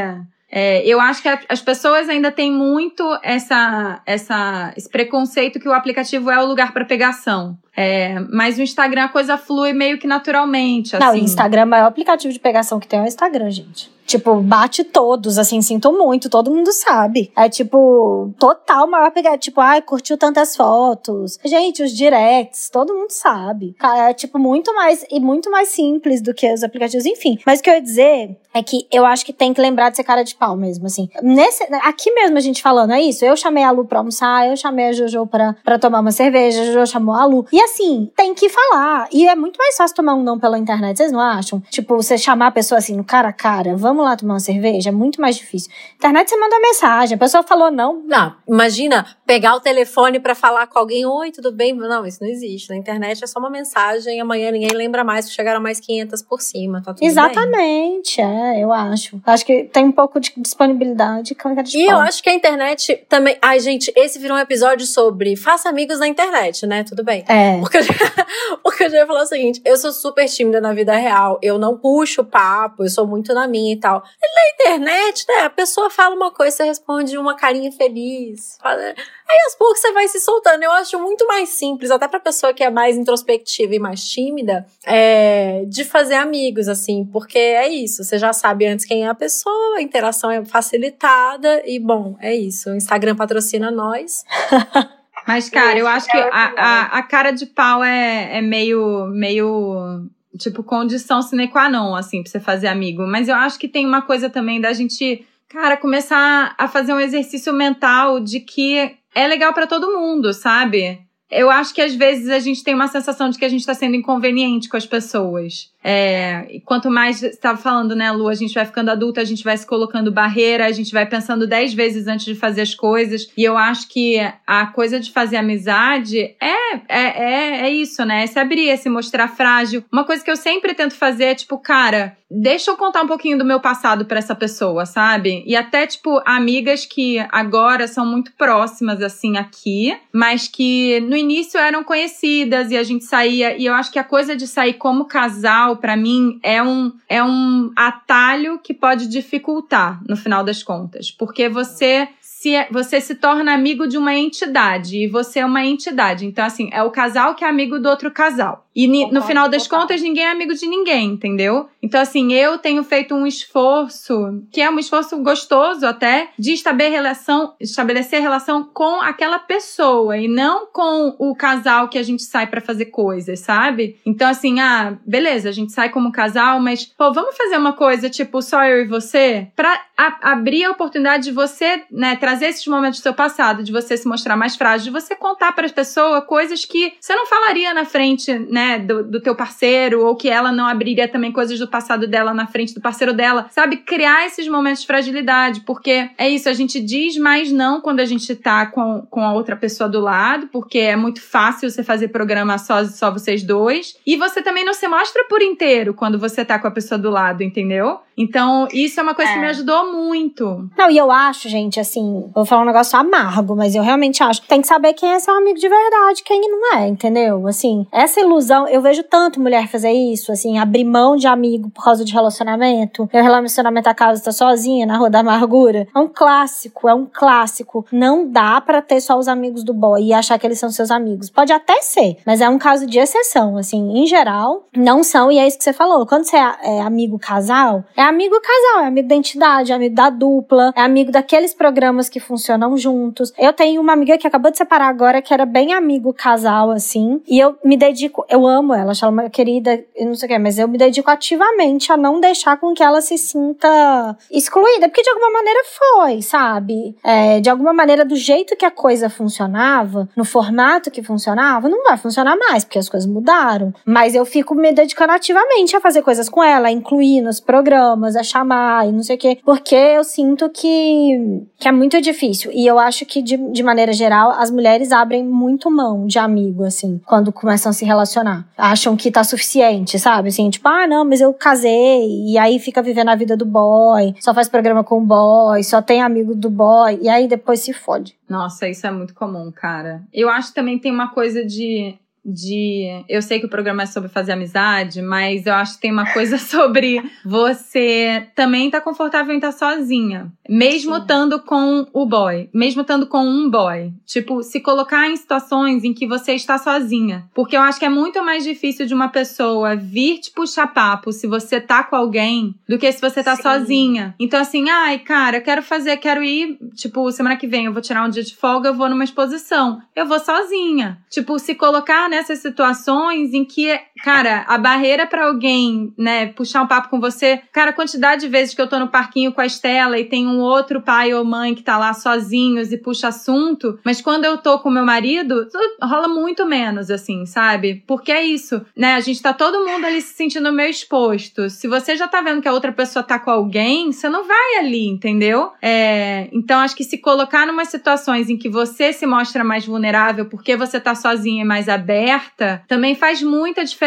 [0.51, 5.69] é, eu acho que a, as pessoas ainda têm muito essa, essa, esse preconceito que
[5.69, 7.57] o aplicativo é o lugar para pegação.
[7.77, 10.95] É, mas o Instagram a coisa flui meio que naturalmente.
[10.95, 11.05] Assim.
[11.05, 13.95] Não, o Instagram, o maior aplicativo de pegação que tem é o Instagram, gente.
[14.07, 17.29] Tipo, bate todos, assim, sinto muito, todo mundo sabe.
[17.35, 19.37] É tipo, total maior pegada.
[19.37, 21.37] Tipo, ai, curtiu tantas fotos.
[21.43, 23.75] Gente, os directs, todo mundo sabe.
[23.97, 27.37] É tipo, muito mais e muito mais simples do que os aplicativos, enfim.
[27.45, 29.97] Mas o que eu ia dizer é que eu acho que tem que lembrar de
[29.97, 31.09] ser cara de pau mesmo, assim.
[31.21, 33.25] Nesse, aqui mesmo a gente falando, é isso.
[33.25, 36.61] Eu chamei a Lu pra almoçar, eu chamei a Jojo pra, pra tomar uma cerveja,
[36.61, 37.45] a Jojo chamou a Lu.
[37.51, 39.07] E assim, tem que falar.
[39.11, 41.61] E é muito mais fácil tomar um não pela internet, vocês não acham?
[41.69, 44.89] Tipo, você chamar a pessoa assim, no cara a cara, vamos lá tomar uma cerveja?
[44.89, 45.71] É muito mais difícil.
[45.95, 48.01] Internet você manda uma mensagem, a pessoa falou não.
[48.05, 51.73] Não, imagina pegar o telefone para falar com alguém, oi, tudo bem?
[51.73, 52.69] Não, isso não existe.
[52.69, 56.81] Na internet é só uma mensagem, amanhã ninguém lembra mais, chegaram mais 500 por cima,
[56.81, 58.25] tá tudo Exatamente, bem.
[58.25, 59.21] é, eu acho.
[59.25, 61.35] Acho que tem um pouco de disponibilidade.
[61.35, 63.37] De e eu acho que a internet também.
[63.41, 66.83] Ai, gente, esse virou um episódio sobre faça amigos na internet, né?
[66.83, 67.23] Tudo bem.
[67.27, 67.56] É.
[67.59, 67.79] Porque,
[68.63, 71.57] porque eu já ia falar o seguinte: eu sou super tímida na vida real, eu
[71.57, 74.03] não puxo papo, eu sou muito na minha e tal tal.
[74.21, 78.57] E na internet, né, a pessoa fala uma coisa, você responde uma carinha feliz.
[78.61, 78.81] Fala...
[78.81, 80.63] Aí aos poucos você vai se soltando.
[80.63, 84.65] Eu acho muito mais simples, até pra pessoa que é mais introspectiva e mais tímida,
[84.85, 88.03] é, de fazer amigos, assim, porque é isso.
[88.03, 92.35] Você já sabe antes quem é a pessoa, a interação é facilitada e, bom, é
[92.35, 92.69] isso.
[92.69, 94.23] O Instagram patrocina nós.
[95.27, 100.07] Mas, cara, eu acho que a, a, a cara de pau é, é meio, meio
[100.37, 103.05] tipo, condição sine qua non, assim, pra você fazer amigo.
[103.05, 106.99] Mas eu acho que tem uma coisa também da gente, cara, começar a fazer um
[106.99, 111.01] exercício mental de que é legal para todo mundo, sabe?
[111.29, 113.73] Eu acho que às vezes a gente tem uma sensação de que a gente está
[113.73, 115.69] sendo inconveniente com as pessoas.
[115.89, 119.55] É, quanto mais estava falando, né, Lu, a gente vai ficando adulta, a gente vai
[119.55, 123.31] se colocando barreira, a gente vai pensando dez vezes antes de fazer as coisas.
[123.37, 128.23] E eu acho que a coisa de fazer amizade é, é, é, é isso, né?
[128.23, 129.81] É se abrir, é se mostrar frágil.
[129.89, 133.37] Uma coisa que eu sempre tento fazer é, tipo, cara, deixa eu contar um pouquinho
[133.37, 135.43] do meu passado para essa pessoa, sabe?
[135.45, 141.57] E até, tipo, amigas que agora são muito próximas, assim, aqui, mas que no início
[141.57, 143.57] eram conhecidas e a gente saía.
[143.57, 147.23] E eu acho que a coisa de sair como casal para mim, é um, é
[147.23, 151.11] um atalho que pode dificultar, no final das contas.
[151.11, 156.25] Porque você se, você se torna amigo de uma entidade e você é uma entidade.
[156.25, 158.66] Então, assim, é o casal que é amigo do outro casal.
[158.77, 161.67] E no final das contas, ninguém é amigo de ninguém, entendeu?
[161.81, 166.91] Então, assim, eu tenho feito um esforço, que é um esforço gostoso até, de estabelecer
[166.91, 172.45] relação, estabelecer relação com aquela pessoa e não com o casal que a gente sai
[172.45, 173.99] para fazer coisas, sabe?
[174.05, 178.11] Então, assim, ah, beleza, a gente sai como casal, mas, pô, vamos fazer uma coisa
[178.11, 179.47] tipo só eu e você?
[179.55, 183.71] Pra a, abrir a oportunidade de você, né, trazer esses momentos do seu passado, de
[183.71, 187.25] você se mostrar mais frágil, de você contar para as pessoas coisas que você não
[187.25, 188.66] falaria na frente, né?
[188.79, 192.47] Do, do teu parceiro, ou que ela não abriria também coisas do passado dela na
[192.47, 193.77] frente do parceiro dela, sabe?
[193.77, 198.05] Criar esses momentos de fragilidade, porque é isso, a gente diz mais não quando a
[198.05, 202.07] gente tá com, com a outra pessoa do lado, porque é muito fácil você fazer
[202.07, 206.43] programa só, só vocês dois, e você também não se mostra por inteiro quando você
[206.43, 207.99] tá com a pessoa do lado, entendeu?
[208.17, 209.33] Então, isso é uma coisa é.
[209.35, 210.67] que me ajudou muito.
[210.75, 214.41] Não, e eu acho, gente, assim, vou falar um negócio amargo, mas eu realmente acho,
[214.47, 217.45] tem que saber quem é seu amigo de verdade, quem não é, entendeu?
[217.45, 221.69] Assim, essa ilusão então, eu vejo tanto mulher fazer isso, assim, abrir mão de amigo
[221.69, 223.07] por causa de relacionamento.
[223.13, 225.87] Meu relacionamento a casa tá sozinha na rua da amargura.
[225.95, 227.85] É um clássico, é um clássico.
[227.91, 230.89] Não dá para ter só os amigos do boy e achar que eles são seus
[230.89, 231.29] amigos.
[231.29, 235.37] Pode até ser, mas é um caso de exceção, assim, em geral, não são, e
[235.37, 236.07] é isso que você falou.
[236.07, 239.93] Quando você é, é amigo casal, é amigo casal, é amigo da entidade, é amigo
[239.93, 243.31] da dupla, é amigo daqueles programas que funcionam juntos.
[243.37, 247.21] Eu tenho uma amiga que acabou de separar agora, que era bem amigo casal, assim,
[247.27, 250.39] e eu me dedico, eu amo ela, acho ela uma querida não sei o que,
[250.39, 255.01] mas eu me dedico ativamente a não deixar com que ela se sinta excluída, porque
[255.01, 256.95] de alguma maneira foi, sabe?
[257.03, 261.83] É, de alguma maneira, do jeito que a coisa funcionava, no formato que funcionava, não
[261.83, 263.73] vai funcionar mais, porque as coisas mudaram.
[263.85, 268.15] Mas eu fico me dedicando ativamente a fazer coisas com ela, a incluir nos programas,
[268.15, 272.51] a chamar e não sei o que, porque eu sinto que, que é muito difícil.
[272.53, 276.63] E eu acho que, de, de maneira geral, as mulheres abrem muito mão de amigo,
[276.63, 278.45] assim, quando começam a se relacionar relacionar.
[278.57, 280.29] Acham que tá suficiente, sabe?
[280.29, 284.13] Assim, tipo, ah, não, mas eu casei, e aí fica vivendo a vida do boy,
[284.19, 287.73] só faz programa com o boy, só tem amigo do boy, e aí depois se
[287.73, 288.15] fode.
[288.29, 290.01] Nossa, isso é muito comum, cara.
[290.13, 291.95] Eu acho que também tem uma coisa de
[292.27, 293.03] de.
[293.07, 296.11] Eu sei que o programa é sobre fazer amizade, mas eu acho que tem uma
[296.11, 300.31] coisa sobre você também estar tá confortável em estar tá sozinha.
[300.49, 302.49] Mesmo estando com o boy.
[302.53, 303.93] Mesmo estando com um boy.
[304.05, 307.25] Tipo, se colocar em situações em que você está sozinha.
[307.33, 311.11] Porque eu acho que é muito mais difícil de uma pessoa vir te puxar papo
[311.11, 313.43] se você tá com alguém do que se você tá Sim.
[313.43, 314.15] sozinha.
[314.19, 316.57] Então, assim, ai, cara, eu quero fazer, quero ir.
[316.75, 319.81] Tipo, semana que vem eu vou tirar um dia de folga, eu vou numa exposição.
[319.95, 320.97] Eu vou sozinha.
[321.09, 322.16] Tipo, se colocar, né?
[322.17, 327.41] Nessas situações em que, cara, a barreira para alguém, né, puxar um papo com você,
[327.51, 330.27] cara, a quantidade de vezes que eu tô no parquinho com a Estela e tem
[330.27, 334.37] um outro pai ou mãe que tá lá sozinhos e puxa assunto, mas quando eu
[334.37, 335.47] tô com meu marido,
[335.81, 337.83] rola muito menos, assim, sabe?
[337.87, 338.93] Porque é isso, né?
[338.93, 341.49] A gente tá todo mundo ali se sentindo meio exposto.
[341.49, 344.57] Se você já tá vendo que a outra pessoa tá com alguém, você não vai
[344.59, 345.51] ali, entendeu?
[345.61, 350.25] É, então acho que se colocar numa situações em que você se mostra mais vulnerável
[350.25, 353.86] porque você tá sozinha e mais aberta, também faz muita diferença.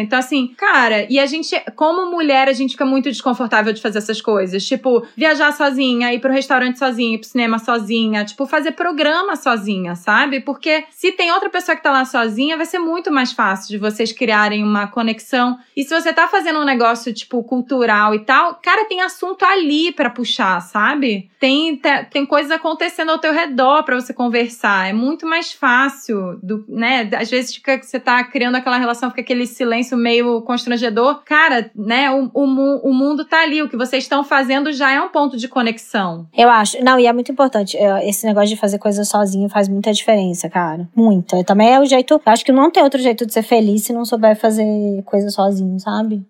[0.00, 3.98] Então, assim, cara, e a gente, como mulher, a gente fica muito desconfortável de fazer
[3.98, 4.64] essas coisas.
[4.66, 9.94] Tipo, viajar sozinha, ir pro restaurante sozinha, ir pro cinema sozinha, tipo, fazer programa sozinha,
[9.94, 10.40] sabe?
[10.40, 13.78] Porque se tem outra pessoa que tá lá sozinha, vai ser muito mais fácil de
[13.78, 15.58] vocês criarem uma conexão.
[15.76, 19.92] E se você tá fazendo um negócio, tipo, cultural e tal, cara, tem assunto ali
[19.92, 21.30] para puxar, sabe?
[21.38, 21.80] Tem,
[22.10, 24.88] tem coisas acontecendo ao teu redor para você conversar.
[24.88, 27.08] É muito mais fácil do, né?
[27.16, 31.22] Às vezes fica, você tá criando aquela relação, fica aquele silêncio meio constrangedor.
[31.24, 35.00] Cara, né, o, o, o mundo tá ali, o que vocês estão fazendo já é
[35.00, 36.26] um ponto de conexão.
[36.36, 36.82] Eu acho.
[36.82, 37.76] Não, e é muito importante.
[38.02, 40.88] Esse negócio de fazer coisas sozinho faz muita diferença, cara.
[40.94, 41.42] Muita.
[41.44, 42.14] Também é o jeito.
[42.14, 45.34] Eu acho que não tem outro jeito de ser feliz se não souber fazer coisas
[45.34, 46.26] sozinho, sabe?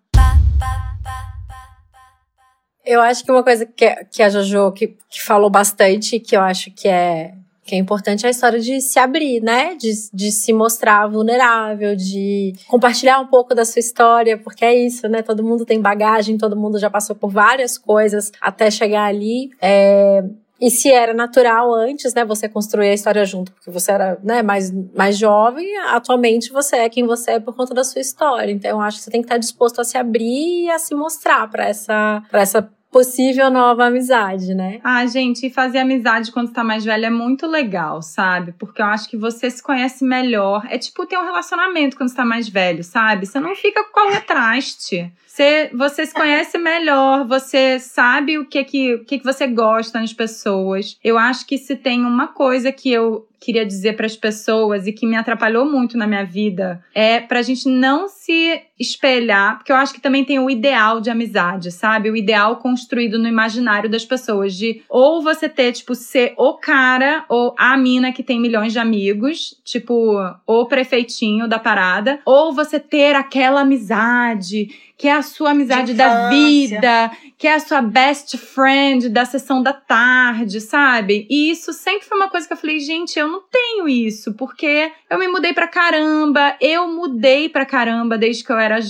[2.85, 6.41] Eu acho que uma coisa que, que a Jojo que, que falou bastante, que eu
[6.41, 7.35] acho que é
[7.69, 9.75] que é importante a história de se abrir, né?
[9.75, 15.07] De, de se mostrar vulnerável, de compartilhar um pouco da sua história, porque é isso,
[15.07, 15.23] né?
[15.23, 19.51] Todo mundo tem bagagem, todo mundo já passou por várias coisas até chegar ali.
[19.61, 20.25] É,
[20.61, 24.43] e se era natural antes, né, você construir a história junto, porque você era, né,
[24.43, 28.51] mais, mais jovem, atualmente você é quem você é por conta da sua história.
[28.51, 30.95] Então, eu acho que você tem que estar disposto a se abrir e a se
[30.97, 34.81] mostrar para essa, pra essa possível nova amizade, né?
[34.83, 38.53] Ah, gente, fazer amizade quando tá mais velha é muito legal, sabe?
[38.59, 40.67] Porque eu acho que você se conhece melhor.
[40.71, 43.27] É tipo ter um relacionamento quando você tá mais velho, sabe?
[43.27, 45.13] Você não fica com qualquer traste.
[45.39, 50.01] Você, você se conhece melhor, você sabe o que que, o que que você gosta
[50.01, 50.99] nas pessoas.
[51.05, 54.93] Eu acho que se tem uma coisa que eu queria dizer para as pessoas e
[54.93, 59.73] que me atrapalhou muito na minha vida é para a gente não se espelhar, porque
[59.73, 62.11] eu acho que também tem o ideal de amizade, sabe?
[62.11, 67.25] O ideal construído no imaginário das pessoas de ou você ter tipo ser o cara
[67.29, 72.79] ou a mina que tem milhões de amigos, tipo o prefeitinho da parada, ou você
[72.79, 74.69] ter aquela amizade
[74.99, 79.63] que é a sua amizade da vida, que é a sua best friend da sessão
[79.63, 81.25] da tarde, sabe?
[81.31, 84.91] E isso sempre foi uma coisa que eu falei, gente, eu não tenho isso, porque
[85.09, 88.81] eu me mudei pra caramba, eu mudei pra caramba desde que eu era,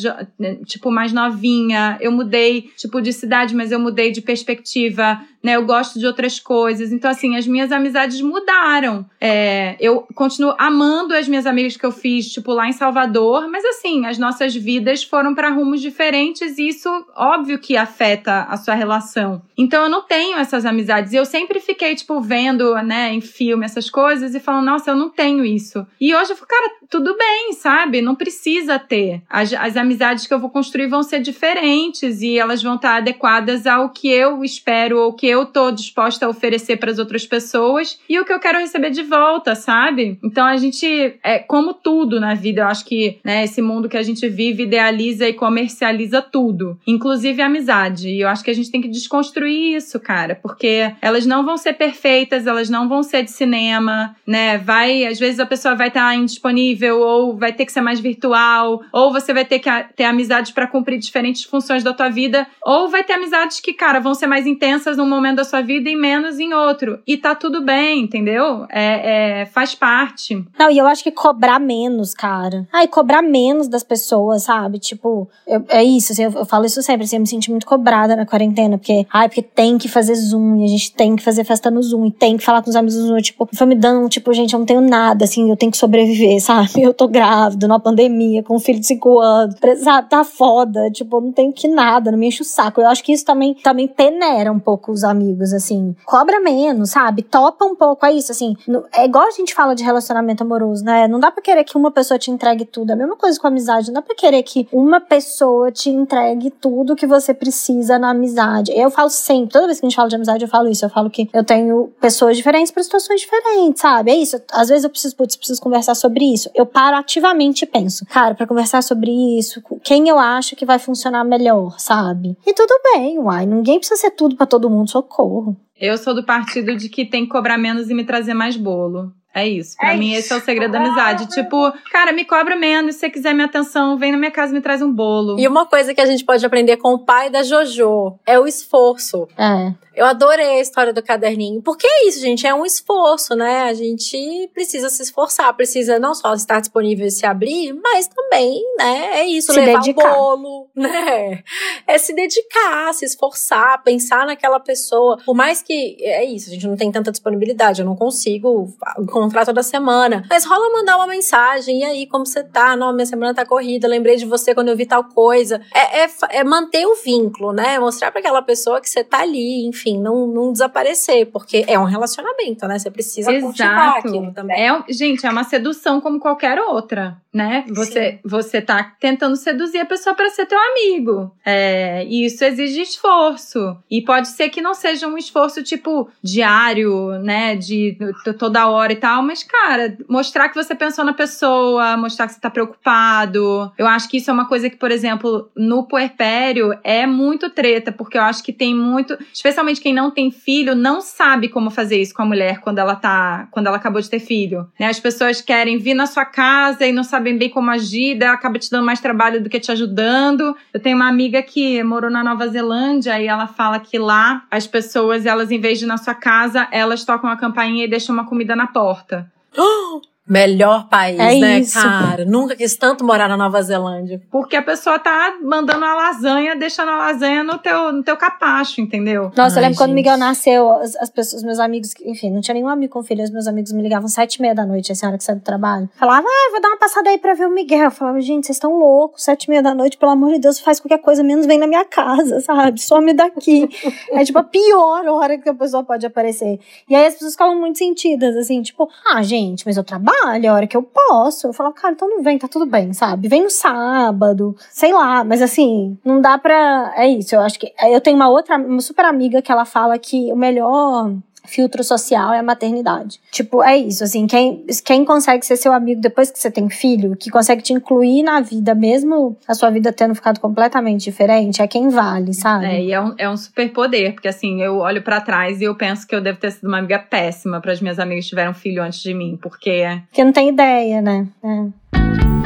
[0.64, 1.98] tipo, mais novinha.
[2.00, 5.56] Eu mudei, tipo, de cidade, mas eu mudei de perspectiva né?
[5.56, 6.92] Eu gosto de outras coisas.
[6.92, 9.06] Então, assim, as minhas amizades mudaram.
[9.20, 13.64] É, eu continuo amando as minhas amigas que eu fiz, tipo, lá em Salvador, mas
[13.64, 18.74] assim, as nossas vidas foram para rumos diferentes e isso, óbvio que afeta a sua
[18.74, 19.42] relação.
[19.56, 21.12] Então, eu não tenho essas amizades.
[21.12, 24.96] E eu sempre fiquei, tipo, vendo, né, em filme essas coisas e falando, nossa, eu
[24.96, 25.86] não tenho isso.
[26.00, 28.00] E hoje eu fico, cara, tudo bem, sabe?
[28.00, 29.22] Não precisa ter.
[29.28, 33.66] As, as amizades que eu vou construir vão ser diferentes e elas vão estar adequadas
[33.66, 37.98] ao que eu espero ou que eu tô disposta a oferecer para as outras pessoas
[38.08, 40.18] e o que eu quero receber de volta, sabe?
[40.22, 40.86] Então a gente
[41.22, 44.64] é como tudo na vida, eu acho que, né, esse mundo que a gente vive
[44.64, 48.08] idealiza e comercializa tudo, inclusive a amizade.
[48.08, 51.56] E eu acho que a gente tem que desconstruir isso, cara, porque elas não vão
[51.56, 54.58] ser perfeitas, elas não vão ser de cinema, né?
[54.58, 57.98] Vai, às vezes a pessoa vai estar tá indisponível ou vai ter que ser mais
[58.00, 62.46] virtual, ou você vai ter que ter amizades para cumprir diferentes funções da tua vida,
[62.64, 65.88] ou vai ter amizades que, cara, vão ser mais intensas num momento da sua vida
[65.88, 67.00] e menos em outro.
[67.06, 68.66] E tá tudo bem, entendeu?
[68.70, 70.44] É, é faz parte.
[70.58, 72.68] Não, e eu acho que cobrar menos, cara.
[72.72, 74.78] Ai, cobrar menos das pessoas, sabe?
[74.78, 77.66] Tipo, eu, é isso, assim, eu, eu, falo isso sempre, assim, eu me senti muito
[77.66, 81.22] cobrada na quarentena, porque, ai, porque tem que fazer Zoom, e a gente tem que
[81.22, 84.08] fazer festa no Zoom, e tem que falar com os amigos no Zoom, tipo, dando,
[84.08, 86.82] tipo, gente, eu não tenho nada, assim, eu tenho que sobreviver, sabe?
[86.82, 90.08] Eu tô grávida, numa pandemia, com um filho de cinco anos, sabe?
[90.08, 92.80] Tá foda, tipo, não tenho que nada, não me enche o saco.
[92.80, 95.94] Eu acho que isso também, também peneira um pouco os amigos, assim.
[96.04, 97.22] Cobra menos, sabe?
[97.22, 98.56] Topa um pouco, é isso, assim.
[98.92, 101.06] É igual a gente fala de relacionamento amoroso, né?
[101.08, 102.90] Não dá pra querer que uma pessoa te entregue tudo.
[102.90, 103.88] É a mesma coisa com a amizade.
[103.88, 108.72] Não dá pra querer que uma pessoa te entregue tudo que você precisa na amizade.
[108.74, 110.84] Eu falo sempre, toda vez que a gente fala de amizade, eu falo isso.
[110.84, 114.10] Eu falo que eu tenho pessoas diferentes para situações diferentes, sabe?
[114.10, 114.40] É isso.
[114.52, 116.50] Às vezes eu preciso, putz, preciso conversar sobre isso.
[116.54, 120.78] Eu paro ativamente e penso, cara, para conversar sobre isso, quem eu acho que vai
[120.78, 122.36] funcionar melhor, sabe?
[122.46, 123.46] E tudo bem, uai.
[123.46, 125.56] Ninguém precisa ser tudo para todo mundo, socorro.
[125.80, 129.12] Eu sou do partido de que tem que cobrar menos e me trazer mais bolo.
[129.38, 129.76] É isso.
[129.76, 130.20] Pra é mim, isso.
[130.20, 131.26] esse é o segredo da amizade.
[131.28, 132.94] Tipo, cara, me cobra menos.
[132.94, 135.38] Se você quiser minha atenção, vem na minha casa e me traz um bolo.
[135.38, 138.46] E uma coisa que a gente pode aprender com o pai da JoJo é o
[138.46, 139.28] esforço.
[139.36, 139.72] É.
[139.98, 141.60] Eu adorei a história do caderninho.
[141.60, 143.62] Porque é isso, gente, é um esforço, né?
[143.62, 148.62] A gente precisa se esforçar, precisa não só estar disponível e se abrir, mas também,
[148.78, 149.18] né?
[149.18, 150.12] É isso, se levar dedicar.
[150.12, 151.42] o bolo, né?
[151.84, 155.18] É se dedicar, se esforçar, pensar naquela pessoa.
[155.26, 159.44] Por mais que é isso, a gente não tem tanta disponibilidade, eu não consigo encontrar
[159.44, 160.24] toda semana.
[160.30, 162.76] Mas rola mandar uma mensagem, e aí, como você tá?
[162.76, 165.60] Não, minha semana tá corrida, lembrei de você quando eu vi tal coisa.
[165.74, 167.80] É, é, é manter o vínculo, né?
[167.80, 171.78] Mostrar para aquela pessoa que você tá ali, enfim enfim, não, não desaparecer, porque é
[171.78, 172.78] um relacionamento, né?
[172.78, 173.46] Você precisa Exato.
[173.46, 174.60] cultivar aquilo também.
[174.60, 177.64] É, gente, é uma sedução como qualquer outra, né?
[177.68, 181.32] Você, você tá tentando seduzir a pessoa para ser teu amigo.
[181.46, 183.76] É, e isso exige esforço.
[183.88, 187.54] E pode ser que não seja um esforço, tipo, diário, né?
[187.54, 187.96] De
[188.36, 192.40] toda hora e tal, mas, cara, mostrar que você pensou na pessoa, mostrar que você
[192.40, 193.72] tá preocupado.
[193.78, 197.92] Eu acho que isso é uma coisa que, por exemplo, no puerpério é muito treta,
[197.92, 202.00] porque eu acho que tem muito, especialmente quem não tem filho, não sabe como fazer
[202.00, 204.68] isso com a mulher quando ela tá, quando ela acabou de ter filho.
[204.78, 204.88] Né?
[204.88, 208.70] As pessoas querem vir na sua casa e não sabem bem como agir, acaba te
[208.70, 210.56] dando mais trabalho do que te ajudando.
[210.72, 214.66] Eu tenho uma amiga que morou na Nova Zelândia e ela fala que lá as
[214.66, 218.14] pessoas, elas em vez de ir na sua casa, elas tocam a campainha e deixam
[218.14, 219.30] uma comida na porta.
[220.28, 221.80] Melhor país, é né, isso.
[221.80, 222.24] cara?
[222.24, 224.20] Nunca quis tanto morar na Nova Zelândia.
[224.30, 228.80] Porque a pessoa tá mandando a lasanha, deixando a lasanha no teu, no teu capacho,
[228.80, 229.32] entendeu?
[229.36, 229.78] Nossa, Ai, eu lembro gente.
[229.78, 233.02] quando o Miguel nasceu, as, as pessoas, meus amigos, enfim, não tinha nenhum amigo com
[233.02, 235.36] filho, os meus amigos me ligavam sete e meia da noite, a hora que saiu
[235.36, 235.88] do trabalho.
[235.96, 237.84] Falava, ah, vou dar uma passada aí pra ver o Miguel.
[237.84, 240.58] Eu falava, gente, vocês estão loucos, sete e meia da noite, pelo amor de Deus,
[240.60, 242.80] faz qualquer coisa, menos vem na minha casa, sabe?
[242.80, 243.68] Some daqui.
[244.10, 246.58] é tipo a pior hora que a pessoa pode aparecer.
[246.88, 250.54] E aí as pessoas ficavam muito sentidas, assim, tipo, ah, gente, mas eu trabalho, a
[250.54, 251.46] hora que eu posso.
[251.46, 253.28] Eu falo, cara, então não vem, tá tudo bem, sabe?
[253.28, 256.92] Vem no sábado, sei lá, mas assim, não dá pra.
[256.96, 257.72] É isso, eu acho que.
[257.82, 261.12] Eu tenho uma outra, uma super amiga que ela fala que o melhor
[261.48, 263.20] filtro social é a maternidade.
[263.32, 267.16] Tipo, é isso, assim, quem, quem consegue ser seu amigo depois que você tem filho,
[267.16, 271.66] que consegue te incluir na vida, mesmo a sua vida tendo ficado completamente diferente, é
[271.66, 272.66] quem vale, sabe?
[272.66, 275.64] É, e é um, é um super poder, porque assim, eu olho para trás e
[275.64, 278.30] eu penso que eu devo ter sido uma amiga péssima para as minhas amigas que
[278.30, 279.84] tiveram filho antes de mim, porque...
[280.08, 281.26] Porque não tem ideia, né?
[281.42, 282.37] É.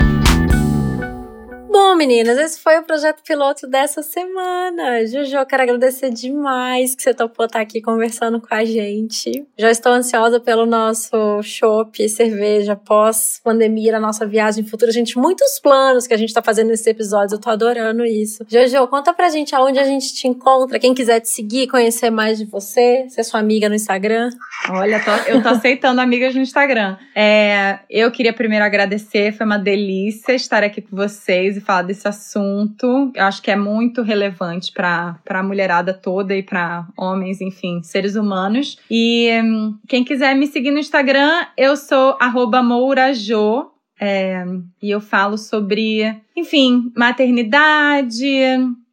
[1.73, 5.07] Bom, meninas, esse foi o projeto piloto dessa semana.
[5.07, 9.47] Juju, eu quero agradecer demais que você topou estar aqui conversando com a gente.
[9.57, 14.93] Já estou ansiosa pelo nosso shopping, cerveja pós-pandemia, a nossa viagem futura.
[14.93, 18.45] Gente, muitos planos que a gente está fazendo nesses episódios, eu tô adorando isso.
[18.47, 22.37] Jojo, conta pra gente aonde a gente te encontra, quem quiser te seguir, conhecer mais
[22.37, 24.29] de você, ser sua amiga no Instagram.
[24.69, 26.99] Olha, tô, eu tô aceitando amigas no Instagram.
[27.17, 33.11] É, eu queria primeiro agradecer, foi uma delícia estar aqui com vocês falar desse assunto.
[33.15, 38.17] Eu acho que é muito relevante para a mulherada toda e para homens, enfim, seres
[38.17, 38.79] humanos.
[38.91, 42.17] E hum, quem quiser me seguir no Instagram, eu sou
[42.63, 43.71] mourajo.
[44.01, 44.45] É,
[44.83, 46.03] e eu falo sobre,
[46.37, 48.27] enfim, maternidade,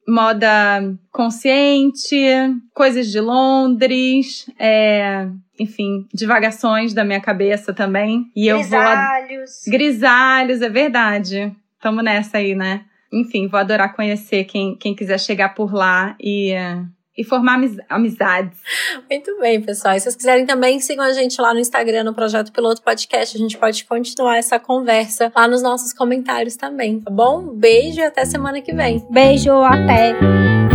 [0.07, 0.49] moda
[1.11, 2.17] consciente,
[2.73, 5.27] coisas de Londres, é,
[5.59, 8.25] enfim, divagações da minha cabeça também.
[8.35, 9.65] E Grisalhos.
[9.65, 9.79] eu vou.
[9.79, 11.55] Grisalhos, é verdade.
[11.81, 12.85] Tamo nessa aí, né?
[13.11, 16.53] Enfim, vou adorar conhecer quem, quem quiser chegar por lá e,
[17.17, 18.59] e formar amiz amizades.
[19.09, 19.95] Muito bem, pessoal.
[19.95, 23.35] E se vocês quiserem também, sigam a gente lá no Instagram, no Projeto Piloto Podcast.
[23.35, 27.47] A gente pode continuar essa conversa lá nos nossos comentários também, tá bom?
[27.47, 29.03] Beijo e até semana que vem.
[29.09, 30.68] Beijo, até!